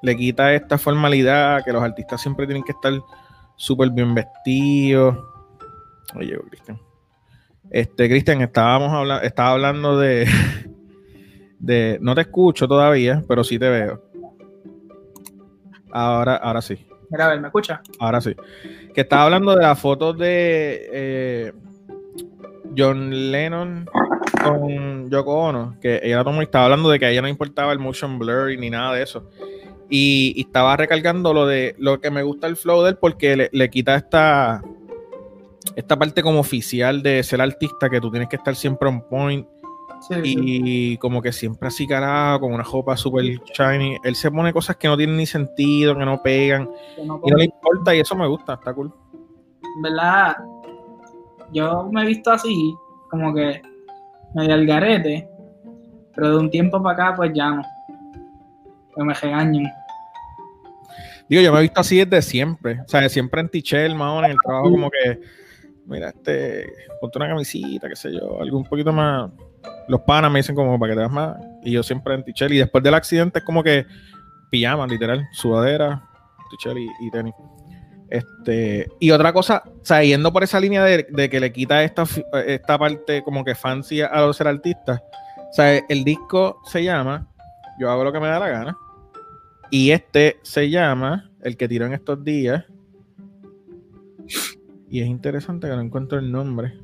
Le 0.03 0.17
quita 0.17 0.53
esta 0.55 0.79
formalidad 0.79 1.65
que 1.65 1.73
los 1.73 1.83
artistas 1.83 2.21
siempre 2.21 2.47
tienen 2.47 2.65
que 2.65 2.73
estar 2.73 2.93
súper 3.57 3.91
bien 3.91 4.15
vestidos. 4.15 5.17
Oye, 6.15 6.39
Cristian. 6.49 6.81
Este, 7.71 8.09
Cristian, 8.09 8.41
estábamos 8.43 8.93
hablando, 8.93 9.25
estaba 9.25 9.51
hablando 9.51 9.99
de, 9.99 10.29
de. 11.59 11.99
No 12.01 12.15
te 12.15 12.23
escucho 12.23 12.67
todavía, 12.67 13.23
pero 13.29 13.45
sí 13.45 13.59
te 13.59 13.69
veo. 13.69 14.03
Ahora, 15.93 16.37
ahora 16.37 16.63
sí. 16.63 16.87
Mira, 17.11 17.27
a 17.27 17.29
ver, 17.29 17.41
¿me 17.41 17.49
escucha? 17.49 17.83
Ahora 17.99 18.21
sí. 18.21 18.35
Que 18.95 19.03
estaba 19.03 19.25
hablando 19.25 19.55
de 19.55 19.63
las 19.63 19.79
fotos 19.79 20.19
de. 20.19 20.89
Eh, 20.93 21.53
John 22.77 23.31
Lennon 23.31 23.87
con 24.43 25.11
Yoko 25.11 25.35
Ono, 25.35 25.77
que 25.81 26.01
ella 26.03 26.23
estaba 26.41 26.65
hablando 26.65 26.91
de 26.91 26.99
que 26.99 27.07
a 27.07 27.11
ella 27.11 27.23
no 27.23 27.29
importaba 27.29 27.73
el 27.73 27.79
motion 27.79 28.19
blur 28.19 28.57
ni 28.59 28.71
nada 28.71 28.95
de 28.95 29.03
eso. 29.03 29.29
Y, 29.89 30.41
estaba 30.41 30.77
recalcando 30.77 31.35
lo 31.35 31.47
de 31.47 31.75
lo 31.79 32.01
que 32.01 32.11
me 32.11 32.23
gusta 32.23 32.47
el 32.47 32.57
flow 32.57 32.83
de 32.83 32.91
él 32.91 32.97
porque 32.97 33.51
le, 33.51 33.71
quita 33.71 33.95
esta, 33.95 34.63
esta 35.77 35.99
parte 35.99 36.23
como 36.23 36.41
oficial 36.41 37.03
de 37.03 37.23
ser 37.23 37.41
artista, 37.41 37.91
que 37.91 38.01
tú 38.01 38.11
tienes 38.11 38.29
que 38.29 38.37
estar 38.37 38.57
siempre 38.57 38.89
on 38.89 39.03
point. 39.03 39.47
y 40.25 40.97
como 40.97 41.21
que 41.21 41.31
siempre 41.31 41.69
así 41.69 41.87
carajo, 41.87 42.41
con 42.41 42.55
una 42.55 42.65
ropa 42.65 42.97
super 42.97 43.23
shiny. 43.25 43.99
Él 44.03 44.17
se 44.17 44.31
pone 44.31 44.53
cosas 44.53 44.77
que 44.77 44.89
no 44.89 44.97
tienen 44.97 45.17
ni 45.17 45.27
sentido, 45.27 45.97
que 45.97 46.05
no 46.05 46.23
pegan. 46.23 46.71
y 46.99 47.31
no 47.31 47.37
le 47.37 47.45
importa, 47.45 47.95
y 47.95 48.01
eso 48.01 48.17
me 48.17 48.27
gusta, 48.27 48.55
está 48.55 48.73
cool. 48.73 48.93
¿Verdad? 49.83 50.37
Yo 51.53 51.89
me 51.93 52.03
he 52.03 52.07
visto 52.07 52.31
así, 52.31 52.75
como 53.11 53.35
que 53.35 53.63
medio 54.35 54.55
al 54.55 54.67
garete, 54.67 55.29
pero 56.15 56.31
de 56.31 56.39
un 56.39 56.51
tiempo 56.51 56.83
para 56.83 57.09
acá, 57.09 57.17
pues 57.17 57.33
ya 57.35 57.51
no. 57.51 57.63
Que 58.95 59.05
me 59.05 59.15
regañen. 59.15 59.71
Digo, 61.29 61.43
yo 61.43 61.53
me 61.53 61.59
he 61.59 61.63
visto 61.63 61.81
así 61.81 62.05
desde 62.05 62.23
siempre. 62.23 62.81
O 62.81 62.89
sea, 62.89 63.09
siempre 63.09 63.41
en 63.41 63.49
Tichel, 63.49 63.95
más 63.95 64.25
en 64.25 64.33
el 64.33 64.37
trabajo, 64.45 64.71
como 64.71 64.91
que, 64.91 65.21
mira, 65.87 66.09
este, 66.09 66.67
ponte 67.01 67.19
una 67.19 67.29
camisita, 67.29 67.89
qué 67.89 67.97
sé 67.97 68.13
yo, 68.13 68.41
algo 68.41 68.59
un 68.59 68.65
poquito 68.65 68.93
más. 68.93 69.31
Los 69.89 70.01
panas 70.03 70.31
me 70.31 70.41
dicen 70.41 70.55
como 70.55 70.79
para 70.79 70.93
que 70.93 70.97
te 70.97 71.01
veas 71.01 71.13
más. 71.13 71.37
Y 71.63 71.73
yo 71.73 71.83
siempre 71.83 72.15
en 72.15 72.25
Tichel. 72.25 72.53
Y 72.53 72.59
después 72.59 72.85
del 72.85 72.95
accidente 72.95 73.39
es 73.39 73.45
como 73.45 73.63
que 73.63 73.87
pijama, 74.51 74.87
literal, 74.87 75.27
sudadera, 75.33 76.03
Tichel 76.51 76.79
y 76.79 77.11
tenis. 77.11 77.35
Este, 78.13 78.93
y 79.01 79.11
otra 79.11 79.33
cosa, 79.33 79.63
o 79.67 79.85
sea, 79.87 80.03
yendo 80.05 80.31
por 80.35 80.43
esa 80.43 80.61
línea 80.61 80.85
de, 80.85 81.31
que 81.31 81.41
le 81.41 81.51
quita 81.51 81.83
esta, 81.83 82.05
esta 82.47 82.79
parte 82.79 83.23
como 83.23 83.43
que 83.43 83.55
fancy 83.55 84.03
a 84.03 84.21
los 84.21 84.37
ser 84.37 84.49
artistas. 84.49 85.01
O 85.49 85.53
sea, 85.55 85.79
el 85.89 86.05
disco 86.05 86.61
se 86.67 86.85
llama 86.85 87.27
Yo 87.81 87.91
hago 87.91 88.05
lo 88.05 88.13
que 88.13 88.21
me 88.21 88.27
da 88.27 88.39
la 88.39 88.51
gana. 88.51 88.77
Y 89.71 89.93
este 89.93 90.37
se 90.43 90.69
llama 90.69 91.31
El 91.41 91.57
que 91.57 91.67
tiró 91.69 91.87
en 91.87 91.95
estos 91.95 92.23
días. 92.23 92.67
Y 94.91 95.01
es 95.01 95.07
interesante 95.07 95.67
que 95.67 95.75
no 95.75 95.81
encuentro 95.81 96.19
el 96.19 96.31
nombre. 96.31 96.79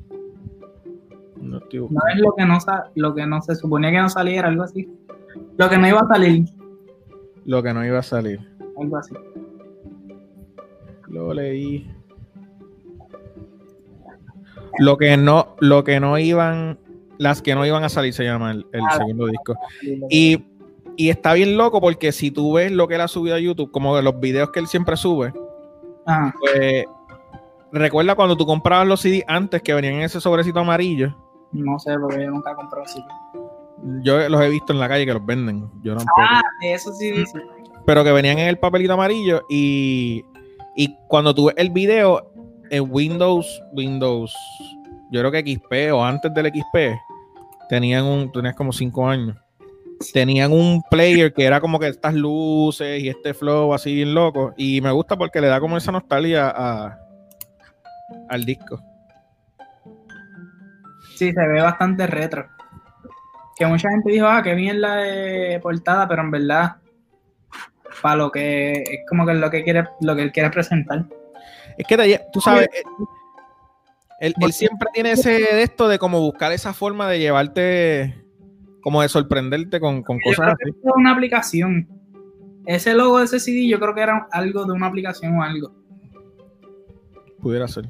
No, 1.39 1.59
es 1.59 2.19
lo 2.19 2.33
que 2.33 2.43
no, 2.43 2.57
lo 2.95 3.13
que 3.13 3.27
no 3.27 3.39
se 3.43 3.53
suponía 3.53 3.91
que 3.91 3.99
no 3.99 4.09
saliera, 4.09 4.47
algo 4.47 4.63
así. 4.63 4.89
Lo 5.57 5.69
que 5.69 5.77
no 5.77 5.87
iba 5.87 5.99
a 5.99 6.07
salir. 6.07 6.45
Lo 7.45 7.61
que 7.61 7.71
no 7.71 7.85
iba 7.85 7.99
a 7.99 8.03
salir. 8.03 8.39
Algo 8.79 8.97
así. 8.97 9.13
Lo 11.09 11.33
leí. 11.33 11.89
Lo 14.77 14.97
que 14.97 15.17
no, 15.17 15.55
lo 15.59 15.83
que 15.83 15.99
no 15.99 16.17
iban, 16.17 16.79
las 17.17 17.41
que 17.41 17.55
no 17.55 17.65
iban 17.65 17.83
a 17.83 17.89
salir 17.89 18.13
se 18.13 18.23
llama 18.23 18.51
el, 18.51 18.65
ah, 18.73 18.97
segundo 18.97 19.27
disco. 19.27 19.55
Y, 20.09 20.45
está 20.97 21.33
bien 21.33 21.57
loco 21.57 21.81
porque 21.81 22.11
si 22.11 22.29
tú 22.29 22.53
ves 22.53 22.71
lo 22.71 22.87
que 22.87 22.95
él 22.95 23.01
ha 23.01 23.07
subido 23.07 23.35
a 23.35 23.39
YouTube, 23.39 23.71
como 23.71 23.95
de 23.95 24.03
los 24.03 24.19
videos 24.19 24.51
que 24.51 24.59
él 24.59 24.67
siempre 24.67 24.95
sube, 24.97 25.33
ah. 26.05 26.33
pues 26.39 26.85
recuerda 27.71 28.15
cuando 28.15 28.37
tú 28.37 28.45
comprabas 28.45 28.87
los 28.87 29.01
CD 29.01 29.23
antes 29.27 29.61
que 29.61 29.73
venían 29.73 29.95
en 29.95 30.01
ese 30.01 30.21
sobrecito 30.21 30.59
amarillo. 30.59 31.15
No 31.51 31.79
sé, 31.79 31.97
porque 31.99 32.23
yo 32.23 32.31
nunca 32.31 32.55
comprado 32.55 32.85
así. 32.85 33.03
Yo 34.03 34.29
los 34.29 34.41
he 34.41 34.49
visto 34.49 34.73
en 34.73 34.79
la 34.79 34.87
calle 34.87 35.05
que 35.05 35.13
los 35.13 35.25
venden. 35.25 35.69
Yo 35.81 35.95
no 35.95 36.01
ah, 36.17 36.41
eso 36.61 36.93
sí 36.93 37.11
dice. 37.11 37.39
Pero 37.85 38.03
que 38.03 38.11
venían 38.11 38.37
en 38.37 38.47
el 38.47 38.59
papelito 38.59 38.93
amarillo 38.93 39.43
y 39.49 40.23
y 40.79 40.95
cuando 41.09 41.35
tuve 41.35 41.53
el 41.57 41.71
video 41.71 42.31
en 42.69 42.87
Windows, 42.89 43.61
Windows, 43.73 44.33
yo 45.11 45.19
creo 45.19 45.29
que 45.29 45.41
XP 45.41 45.93
o 45.93 46.01
antes 46.01 46.33
del 46.33 46.45
XP, 46.45 46.97
tenían 47.67 48.05
un, 48.05 48.31
tenías 48.31 48.55
como 48.55 48.71
cinco 48.71 49.05
años. 49.05 49.35
Tenían 50.13 50.53
un 50.53 50.81
player 50.89 51.33
que 51.33 51.43
era 51.43 51.59
como 51.59 51.81
que 51.81 51.89
estas 51.89 52.13
luces 52.13 53.03
y 53.03 53.09
este 53.09 53.33
flow 53.33 53.73
así 53.73 53.93
bien 53.93 54.13
loco. 54.13 54.53
Y 54.55 54.79
me 54.79 54.91
gusta 54.91 55.17
porque 55.17 55.41
le 55.41 55.47
da 55.47 55.59
como 55.59 55.75
esa 55.75 55.91
nostalgia 55.91 56.47
al 58.29 58.45
disco. 58.45 58.81
Sí, 61.17 61.33
se 61.33 61.45
ve 61.45 61.61
bastante 61.61 62.07
retro. 62.07 62.47
Que 63.57 63.65
mucha 63.65 63.89
gente 63.89 64.13
dijo, 64.13 64.27
ah, 64.27 64.41
qué 64.41 64.55
bien 64.55 64.79
la 64.79 65.59
portada, 65.61 66.07
pero 66.07 66.21
en 66.21 66.31
verdad 66.31 66.78
para 68.01 68.15
lo 68.15 68.31
que 68.31 68.73
es 68.73 68.99
como 69.07 69.25
que 69.25 69.33
es 69.33 69.39
lo 69.39 69.49
que 69.49 69.63
quiere, 69.63 69.85
lo 70.01 70.15
que 70.15 70.23
él 70.23 70.31
quiere 70.31 70.49
presentar. 70.49 71.05
Es 71.77 71.87
que 71.87 72.19
tú 72.33 72.41
sabes, 72.41 72.67
él, 74.19 74.33
siempre 74.51 74.89
tiene 74.93 75.11
ese 75.11 75.31
de 75.31 75.63
esto 75.63 75.87
de 75.87 75.97
como 75.97 76.19
buscar 76.19 76.51
esa 76.51 76.73
forma 76.73 77.09
de 77.09 77.19
llevarte, 77.19 78.23
como 78.81 79.01
de 79.01 79.09
sorprenderte 79.09 79.79
con, 79.79 80.03
cosas 80.03 80.53
así. 80.53 80.69
Es 80.69 80.91
una 80.95 81.11
aplicación. 81.11 81.87
Ese 82.65 82.93
logo 82.93 83.19
de 83.19 83.25
ese 83.25 83.39
CD 83.39 83.67
yo 83.67 83.79
creo 83.79 83.95
que 83.95 84.01
era 84.01 84.27
algo 84.31 84.65
de 84.65 84.73
una 84.73 84.87
aplicación 84.87 85.37
o 85.37 85.43
algo. 85.43 85.71
Pudiera 87.41 87.67
ser. 87.67 87.87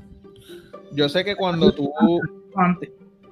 Yo 0.91 1.09
sé 1.09 1.25
que 1.25 1.35
cuando 1.35 1.73
tú 1.73 1.91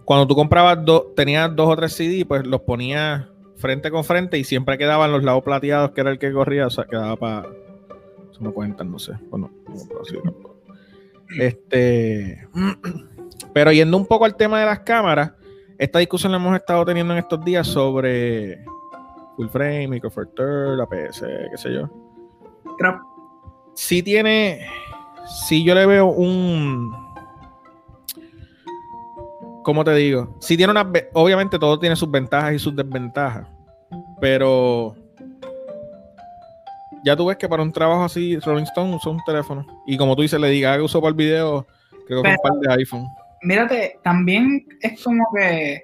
cuando 0.08 0.26
tú 0.26 0.36
comprabas 0.36 0.84
dos, 0.86 1.14
tenías 1.16 1.54
dos 1.54 1.70
o 1.70 1.76
tres 1.76 1.94
CD, 1.94 2.26
pues 2.26 2.48
los 2.48 2.62
ponías 2.62 3.28
frente 3.58 3.92
con 3.92 4.04
frente 4.04 4.38
y 4.38 4.44
siempre 4.44 4.78
quedaban 4.78 5.12
los 5.12 5.24
lados 5.24 5.44
plateados, 5.44 5.92
que 5.92 6.02
era 6.02 6.12
el 6.12 6.20
que 6.20 6.32
corría, 6.32 6.68
o 6.68 6.70
sea, 6.70 6.86
quedaba 6.86 7.16
para. 7.16 7.50
Eso 8.32 8.42
me 8.42 8.52
cuentan, 8.52 8.92
no 8.92 9.00
sé. 9.00 9.14
Bueno, 9.30 9.52
Este. 11.38 12.48
Pero 13.54 13.72
yendo 13.72 13.98
un 13.98 14.06
poco 14.06 14.26
al 14.26 14.36
tema 14.36 14.60
de 14.60 14.66
las 14.66 14.80
cámaras, 14.80 15.34
esta 15.78 16.00
discusión 16.00 16.32
la 16.32 16.38
hemos 16.38 16.56
estado 16.56 16.86
teniendo 16.86 17.14
en 17.14 17.20
estos 17.20 17.44
días 17.44 17.68
sobre 17.68 18.64
full 19.36 19.48
frame, 19.50 19.88
micro 19.88 20.10
four 20.10 20.28
third, 20.36 20.80
APS, 20.82 21.22
qué 21.52 21.58
sé 21.58 21.74
yo. 21.74 21.90
Si 23.74 24.02
tiene. 24.04 24.68
Si 25.48 25.64
yo 25.64 25.76
le 25.76 25.86
veo 25.86 26.08
un 26.08 27.07
¿cómo 29.68 29.84
te 29.84 29.94
digo? 29.96 30.34
Sí 30.40 30.56
tiene 30.56 30.72
una, 30.72 30.90
obviamente 31.12 31.60
todo 31.60 31.78
tiene 31.78 31.98
sus 31.98 32.10
ventajas 32.10 32.54
y 32.54 32.60
sus 32.60 32.74
desventajas, 32.74 33.46
pero 34.22 34.96
ya 37.04 37.18
tú 37.18 37.26
ves 37.26 37.36
que 37.36 37.50
para 37.50 37.64
un 37.64 37.74
trabajo 37.74 38.06
así 38.06 38.40
Rolling 38.40 38.64
Stone 38.64 38.96
usa 38.96 39.12
un 39.12 39.22
teléfono 39.26 39.68
y 39.86 39.98
como 39.98 40.16
tú 40.16 40.22
dices 40.22 40.40
le 40.40 40.48
diga 40.48 40.78
que 40.78 40.84
uso 40.84 41.02
para 41.02 41.10
el 41.10 41.16
video, 41.16 41.68
creo 42.08 42.24
que 42.24 42.30
un 42.30 42.38
par 42.38 42.54
de 42.62 42.74
iPhone. 42.76 43.08
Mírate, 43.42 44.00
también 44.06 44.66
es 44.80 45.04
como 45.04 45.26
que 45.36 45.82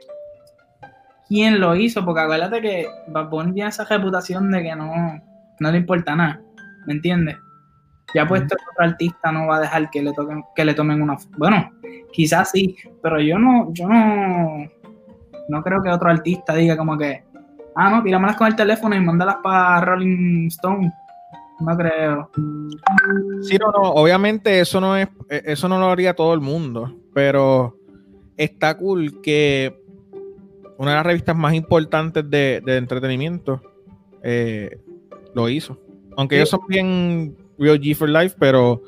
quién 1.28 1.60
lo 1.60 1.76
hizo, 1.76 2.06
porque 2.06 2.22
acuérdate 2.22 2.62
que 2.62 2.88
Bad 3.10 3.32
tiene 3.54 3.68
esa 3.68 3.84
reputación 3.84 4.50
de 4.50 4.64
que 4.64 4.76
no, 4.78 5.22
no 5.60 5.72
le 5.72 5.78
importa 5.78 6.16
nada, 6.16 6.42
¿me 6.88 6.94
entiendes? 6.94 7.36
Ya 8.16 8.26
puesto 8.26 8.56
otro 8.56 8.86
artista 8.86 9.34
no 9.34 9.48
va 9.48 9.58
a 9.58 9.62
dejar 9.62 9.90
que 9.90 10.02
le 10.02 10.14
toquen, 10.14 10.42
que 10.56 10.64
le 10.64 10.74
tomen 10.74 11.02
una 11.02 11.18
bueno, 11.38 11.70
quizás 12.12 12.52
sí, 12.52 12.76
pero 13.02 13.20
yo 13.20 13.38
no, 13.38 13.74
yo 13.74 13.88
no, 13.88 14.70
no 15.50 15.64
creo 15.64 15.82
que 15.82 15.90
otro 15.90 16.10
artista 16.10 16.56
diga 16.56 16.78
como 16.78 16.98
que, 16.98 17.24
ah 17.76 17.90
no, 17.90 18.04
tíramelas 18.04 18.38
con 18.38 18.48
el 18.48 18.56
teléfono 18.56 18.96
y 18.96 19.00
mándalas 19.00 19.38
para 19.44 19.82
Rolling 19.82 20.48
Stone. 20.48 20.92
No 21.60 21.78
creo. 21.78 22.30
Sí, 23.42 23.58
no, 23.58 23.72
no, 23.72 23.92
obviamente 23.92 24.60
eso 24.60 24.82
no 24.82 24.98
es, 24.98 25.08
e, 25.30 25.44
eso 25.46 25.70
no 25.70 25.80
lo 25.80 25.90
haría 25.90 26.16
todo 26.16 26.34
el 26.34 26.42
mundo, 26.42 26.94
pero 27.14 27.78
está 28.36 28.76
cool 28.78 29.22
que 29.22 29.80
una 30.78 30.92
de 30.92 30.98
las 30.98 31.06
revistas 31.06 31.36
más 31.36 31.54
importantes 31.54 32.30
de, 32.30 32.62
de 32.66 32.78
entretenimiento, 32.78 33.62
eh, 34.24 34.80
lo 35.34 35.50
hizo. 35.50 35.80
Aunque 36.16 36.36
ellos 36.36 36.50
son 36.50 36.62
bien 36.68 37.36
Real 37.58 37.80
G 37.80 37.96
for 37.96 38.10
Life, 38.10 38.36
pero, 38.40 38.82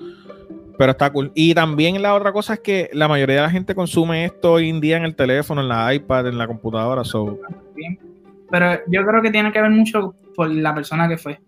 pero 0.77 0.91
está 0.91 1.11
cool. 1.11 1.31
Y 1.35 1.53
también 1.53 2.01
la 2.01 2.13
otra 2.13 2.31
cosa 2.31 2.55
es 2.55 2.59
que 2.59 2.89
la 2.93 3.07
mayoría 3.07 3.37
de 3.37 3.41
la 3.41 3.49
gente 3.49 3.75
consume 3.75 4.25
esto 4.25 4.53
hoy 4.53 4.69
en 4.69 4.81
día 4.81 4.97
en 4.97 5.05
el 5.05 5.15
teléfono, 5.15 5.61
en 5.61 5.69
la 5.69 5.93
iPad, 5.93 6.27
en 6.27 6.37
la 6.37 6.47
computadora. 6.47 7.03
So. 7.03 7.39
Pero 8.49 8.79
yo 8.87 9.05
creo 9.05 9.21
que 9.21 9.31
tiene 9.31 9.51
que 9.51 9.61
ver 9.61 9.71
mucho 9.71 10.15
por 10.35 10.49
la 10.49 10.73
persona 10.73 11.07
que 11.07 11.17
fue. 11.17 11.39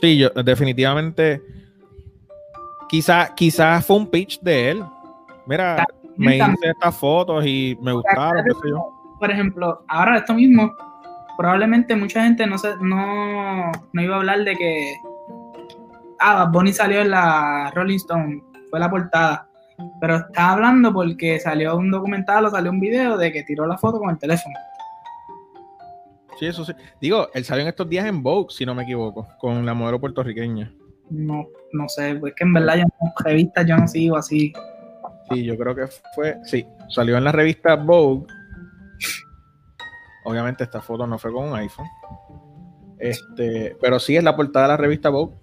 Sí, 0.00 0.18
yo 0.18 0.30
definitivamente. 0.30 1.42
Quizás 2.88 3.30
quizá 3.32 3.80
fue 3.80 3.96
un 3.96 4.06
pitch 4.06 4.40
de 4.40 4.70
él. 4.70 4.84
Mira, 5.46 5.86
me 6.16 6.36
hice 6.36 6.70
estas 6.70 6.96
fotos 6.96 7.44
y 7.46 7.78
me 7.80 7.92
gustaron, 7.92 8.44
qué 8.44 8.50
sé 8.50 8.68
yo. 8.68 9.16
Por 9.18 9.30
ejemplo, 9.30 9.84
ahora 9.88 10.18
esto 10.18 10.34
mismo, 10.34 10.74
probablemente 11.36 11.94
mucha 11.94 12.24
gente 12.24 12.46
no, 12.46 12.58
se, 12.58 12.74
no, 12.80 13.70
no 13.92 14.02
iba 14.02 14.16
a 14.16 14.18
hablar 14.18 14.44
de 14.44 14.56
que 14.56 14.96
ah, 16.20 16.48
Bonnie 16.52 16.72
salió 16.72 17.00
en 17.00 17.10
la 17.10 17.70
Rolling 17.74 17.96
Stone, 17.96 18.42
fue 18.70 18.78
la 18.78 18.90
portada. 18.90 19.46
Pero 20.00 20.16
está 20.16 20.52
hablando 20.52 20.92
porque 20.92 21.40
salió 21.40 21.76
un 21.76 21.90
documental 21.90 22.44
o 22.44 22.50
salió 22.50 22.70
un 22.70 22.80
video 22.80 23.16
de 23.16 23.32
que 23.32 23.42
tiró 23.44 23.66
la 23.66 23.78
foto 23.78 23.98
con 23.98 24.10
el 24.10 24.18
teléfono. 24.18 24.54
Sí, 26.38 26.46
eso 26.46 26.64
sí. 26.64 26.72
Digo, 27.00 27.28
él 27.34 27.44
salió 27.44 27.62
en 27.62 27.68
estos 27.68 27.88
días 27.88 28.06
en 28.06 28.22
Vogue, 28.22 28.48
si 28.50 28.64
no 28.64 28.74
me 28.74 28.84
equivoco, 28.84 29.26
con 29.38 29.64
la 29.66 29.74
modelo 29.74 30.00
puertorriqueña. 30.00 30.72
No, 31.10 31.46
no 31.72 31.88
sé, 31.88 32.14
pues 32.14 32.34
que 32.34 32.44
en 32.44 32.54
verdad 32.54 32.76
yo 32.76 32.82
en 32.82 33.12
revistas 33.24 33.66
yo 33.66 33.76
no 33.76 33.88
sigo 33.88 34.16
así. 34.16 34.52
Sí, 35.30 35.44
yo 35.44 35.56
creo 35.58 35.74
que 35.74 35.86
fue, 36.14 36.38
sí, 36.44 36.66
salió 36.88 37.16
en 37.16 37.24
la 37.24 37.32
revista 37.32 37.76
Vogue. 37.76 38.26
Obviamente 40.24 40.64
esta 40.64 40.80
foto 40.80 41.06
no 41.06 41.18
fue 41.18 41.32
con 41.32 41.48
un 41.48 41.56
iPhone. 41.56 41.88
Este, 42.98 43.76
pero 43.80 43.98
sí 43.98 44.16
es 44.16 44.24
la 44.24 44.36
portada 44.36 44.66
de 44.66 44.72
la 44.72 44.76
revista 44.76 45.08
Vogue. 45.08 45.34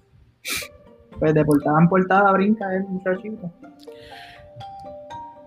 Pues 1.20 1.34
de 1.34 1.44
portada 1.46 1.82
en 1.82 1.90
portada 1.90 2.32
brinca 2.34 2.76
el 2.76 2.84
muchachito. 2.84 3.52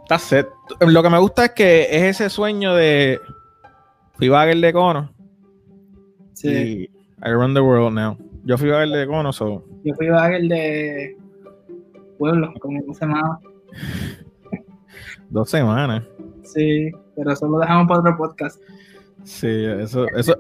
Está 0.03 0.19
set. 0.19 0.49
Lo 0.81 1.03
que 1.03 1.11
me 1.11 1.19
gusta 1.19 1.45
es 1.47 1.51
que 1.53 1.83
es 1.91 2.21
ese 2.21 2.31
sueño 2.31 2.75
de 2.75 3.21
fui 4.15 4.29
bagger 4.29 4.57
de 4.57 4.73
cono. 4.73 5.13
Sí. 6.35 6.49
Y 6.49 6.83
I 7.23 7.33
run 7.33 7.55
the 7.55 7.61
world 7.61 7.95
now. 7.95 8.17
Yo 8.45 8.59
fui 8.59 8.71
bagger 8.71 8.89
de 8.89 9.07
cono, 9.07 9.33
so. 9.33 9.65
Yo 9.85 9.95
fui 9.95 10.09
bagger 10.09 10.43
de 10.43 11.17
pueblo, 12.19 12.53
como 12.61 12.95
se 12.95 13.07
llamaba. 13.07 13.39
Dos 15.31 15.49
semanas. 15.49 16.05
Sí, 16.43 16.91
pero 17.15 17.33
eso 17.33 17.47
lo 17.47 17.59
dejamos 17.59 17.87
para 17.87 18.01
otro 18.01 18.17
podcast. 18.17 18.61
Sí, 19.25 19.65
eso, 19.65 20.07
eso. 20.09 20.35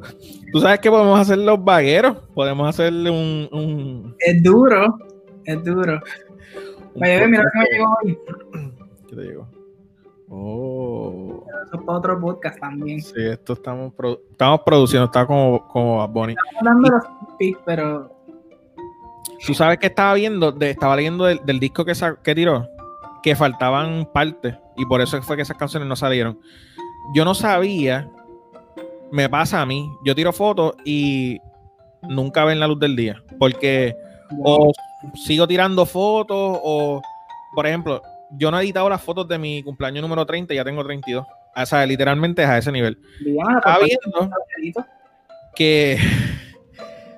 Tú 0.52 0.60
sabes 0.60 0.80
que 0.80 0.90
podemos 0.90 1.18
hacer 1.18 1.38
los 1.38 1.62
vagueros. 1.62 2.16
Podemos 2.34 2.68
hacerle 2.68 3.10
un, 3.10 3.48
un... 3.52 4.16
Es 4.18 4.42
duro, 4.42 4.98
es 5.44 5.64
duro. 5.64 6.00
Vaya, 6.96 7.26
mira 7.28 7.44
que 7.52 7.58
me 7.58 7.64
llegó 7.72 7.96
hoy. 8.02 8.18
¿Qué 9.08 9.16
te 9.16 9.22
llegó? 9.22 9.48
Oh. 10.28 11.44
Eso 11.66 11.76
es 11.76 11.82
para 11.82 11.98
otro 11.98 12.20
podcast 12.20 12.58
también. 12.60 13.00
Sí, 13.02 13.14
esto 13.16 13.54
estamos, 13.54 13.92
estamos 14.30 14.60
produciendo, 14.64 15.06
está 15.06 15.26
como, 15.26 15.66
como 15.68 16.06
Bonnie. 16.08 16.36
Estamos 16.36 16.64
dando 16.64 16.88
los 16.90 17.36
pics, 17.38 17.58
pero. 17.64 18.16
Tú 19.46 19.54
sabes 19.54 19.78
que 19.78 19.86
estaba 19.86 20.14
viendo, 20.14 20.52
de, 20.52 20.70
estaba 20.70 20.96
leyendo 20.96 21.24
del, 21.24 21.40
del 21.44 21.58
disco 21.58 21.84
que, 21.84 21.94
que 22.22 22.34
tiró, 22.34 22.68
que 23.22 23.34
faltaban 23.34 24.08
partes 24.12 24.54
y 24.76 24.84
por 24.84 25.00
eso 25.00 25.20
fue 25.22 25.36
que 25.36 25.42
esas 25.42 25.56
canciones 25.56 25.88
no 25.88 25.96
salieron. 25.96 26.38
Yo 27.14 27.24
no 27.24 27.34
sabía 27.34 28.08
me 29.12 29.28
pasa 29.28 29.60
a 29.60 29.66
mí. 29.66 29.90
Yo 30.04 30.14
tiro 30.14 30.32
fotos 30.32 30.74
y 30.84 31.38
nunca 32.02 32.44
ven 32.44 32.60
la 32.60 32.66
luz 32.66 32.78
del 32.78 32.96
día. 32.96 33.22
Porque 33.38 33.94
o 34.44 34.72
sigo 35.14 35.46
tirando 35.46 35.86
fotos 35.86 36.58
o, 36.62 37.02
por 37.54 37.66
ejemplo, 37.66 38.02
yo 38.32 38.50
no 38.50 38.58
he 38.58 38.62
editado 38.62 38.88
las 38.88 39.02
fotos 39.02 39.26
de 39.28 39.38
mi 39.38 39.62
cumpleaños 39.62 40.02
número 40.02 40.24
30 40.24 40.54
y 40.54 40.56
ya 40.56 40.64
tengo 40.64 40.84
32. 40.84 41.26
O 41.56 41.66
sea, 41.66 41.84
literalmente 41.84 42.42
es 42.42 42.48
a 42.48 42.58
ese 42.58 42.72
nivel. 42.72 42.98
Viendo 43.24 43.60
que... 45.54 45.98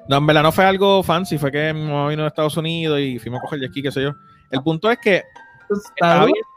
No, 0.08 0.16
en 0.16 0.26
verdad 0.26 0.42
no 0.42 0.50
fue 0.50 0.64
algo 0.64 1.00
fancy, 1.04 1.38
fue 1.38 1.52
que 1.52 1.72
mi 1.72 1.84
mamá 1.84 2.08
vino 2.08 2.22
de 2.22 2.28
Estados 2.28 2.56
Unidos 2.56 2.98
y 2.98 3.20
fuimos 3.20 3.38
a 3.38 3.42
coger 3.42 3.60
el 3.60 3.66
esquí, 3.66 3.82
qué 3.82 3.92
sé 3.92 4.02
yo. 4.02 4.10
El 4.50 4.60
punto 4.60 4.90
es 4.90 4.98
que 4.98 5.22
estaba 5.70 6.26
viendo, 6.26 6.48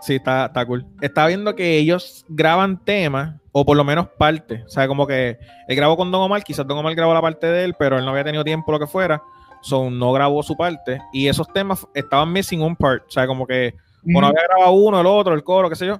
sí, 0.00 0.16
está, 0.16 0.46
está 0.46 0.64
cool. 0.66 0.86
Estaba 1.00 1.28
viendo 1.28 1.54
que 1.54 1.78
ellos 1.78 2.24
graban 2.28 2.82
temas 2.84 3.40
o 3.52 3.64
por 3.64 3.76
lo 3.76 3.84
menos 3.84 4.08
parte. 4.18 4.62
O 4.66 4.68
sea, 4.68 4.86
como 4.86 5.06
que 5.06 5.38
él 5.68 5.76
grabó 5.76 5.96
con 5.96 6.10
Don 6.10 6.22
Omar, 6.22 6.42
quizás 6.44 6.66
Don 6.66 6.78
Omar 6.78 6.94
grabó 6.94 7.14
la 7.14 7.22
parte 7.22 7.46
de 7.46 7.64
él, 7.64 7.74
pero 7.78 7.98
él 7.98 8.04
no 8.04 8.10
había 8.10 8.24
tenido 8.24 8.44
tiempo, 8.44 8.72
lo 8.72 8.78
que 8.78 8.86
fuera. 8.86 9.22
So, 9.62 9.90
no 9.90 10.12
grabó 10.12 10.42
su 10.42 10.56
parte. 10.56 11.00
Y 11.12 11.28
esos 11.28 11.46
temas 11.52 11.86
estaban 11.94 12.32
missing 12.32 12.62
un 12.62 12.76
part. 12.76 13.04
O 13.06 13.10
sea, 13.10 13.26
como 13.26 13.46
que 13.46 13.74
uno 14.04 14.26
había 14.26 14.42
grabado 14.44 14.72
uno, 14.72 15.00
el 15.00 15.06
otro, 15.06 15.34
el 15.34 15.44
coro, 15.44 15.68
qué 15.68 15.76
sé 15.76 15.86
yo. 15.86 15.98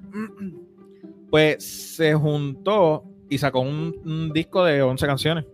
Pues 1.31 1.97
se 1.97 2.15
juntó 2.15 3.05
y 3.29 3.39
sacó 3.39 3.61
un, 3.61 4.33
disco 4.33 4.65
de 4.65 4.83
11 4.83 5.07
canciones 5.07 5.45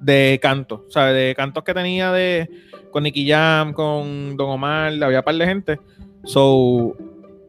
de 0.00 0.38
canto. 0.42 0.84
O 0.86 0.90
sea, 0.90 1.06
de 1.06 1.34
cantos 1.34 1.64
que 1.64 1.74
tenía 1.74 2.12
de 2.12 2.48
con 2.90 3.02
Nicky 3.02 3.28
Jam, 3.28 3.72
con 3.72 4.36
Don 4.36 4.50
Omar, 4.50 4.92
había 5.02 5.18
un 5.18 5.24
par 5.24 5.34
de 5.34 5.46
gente. 5.46 5.80
So, 6.24 6.96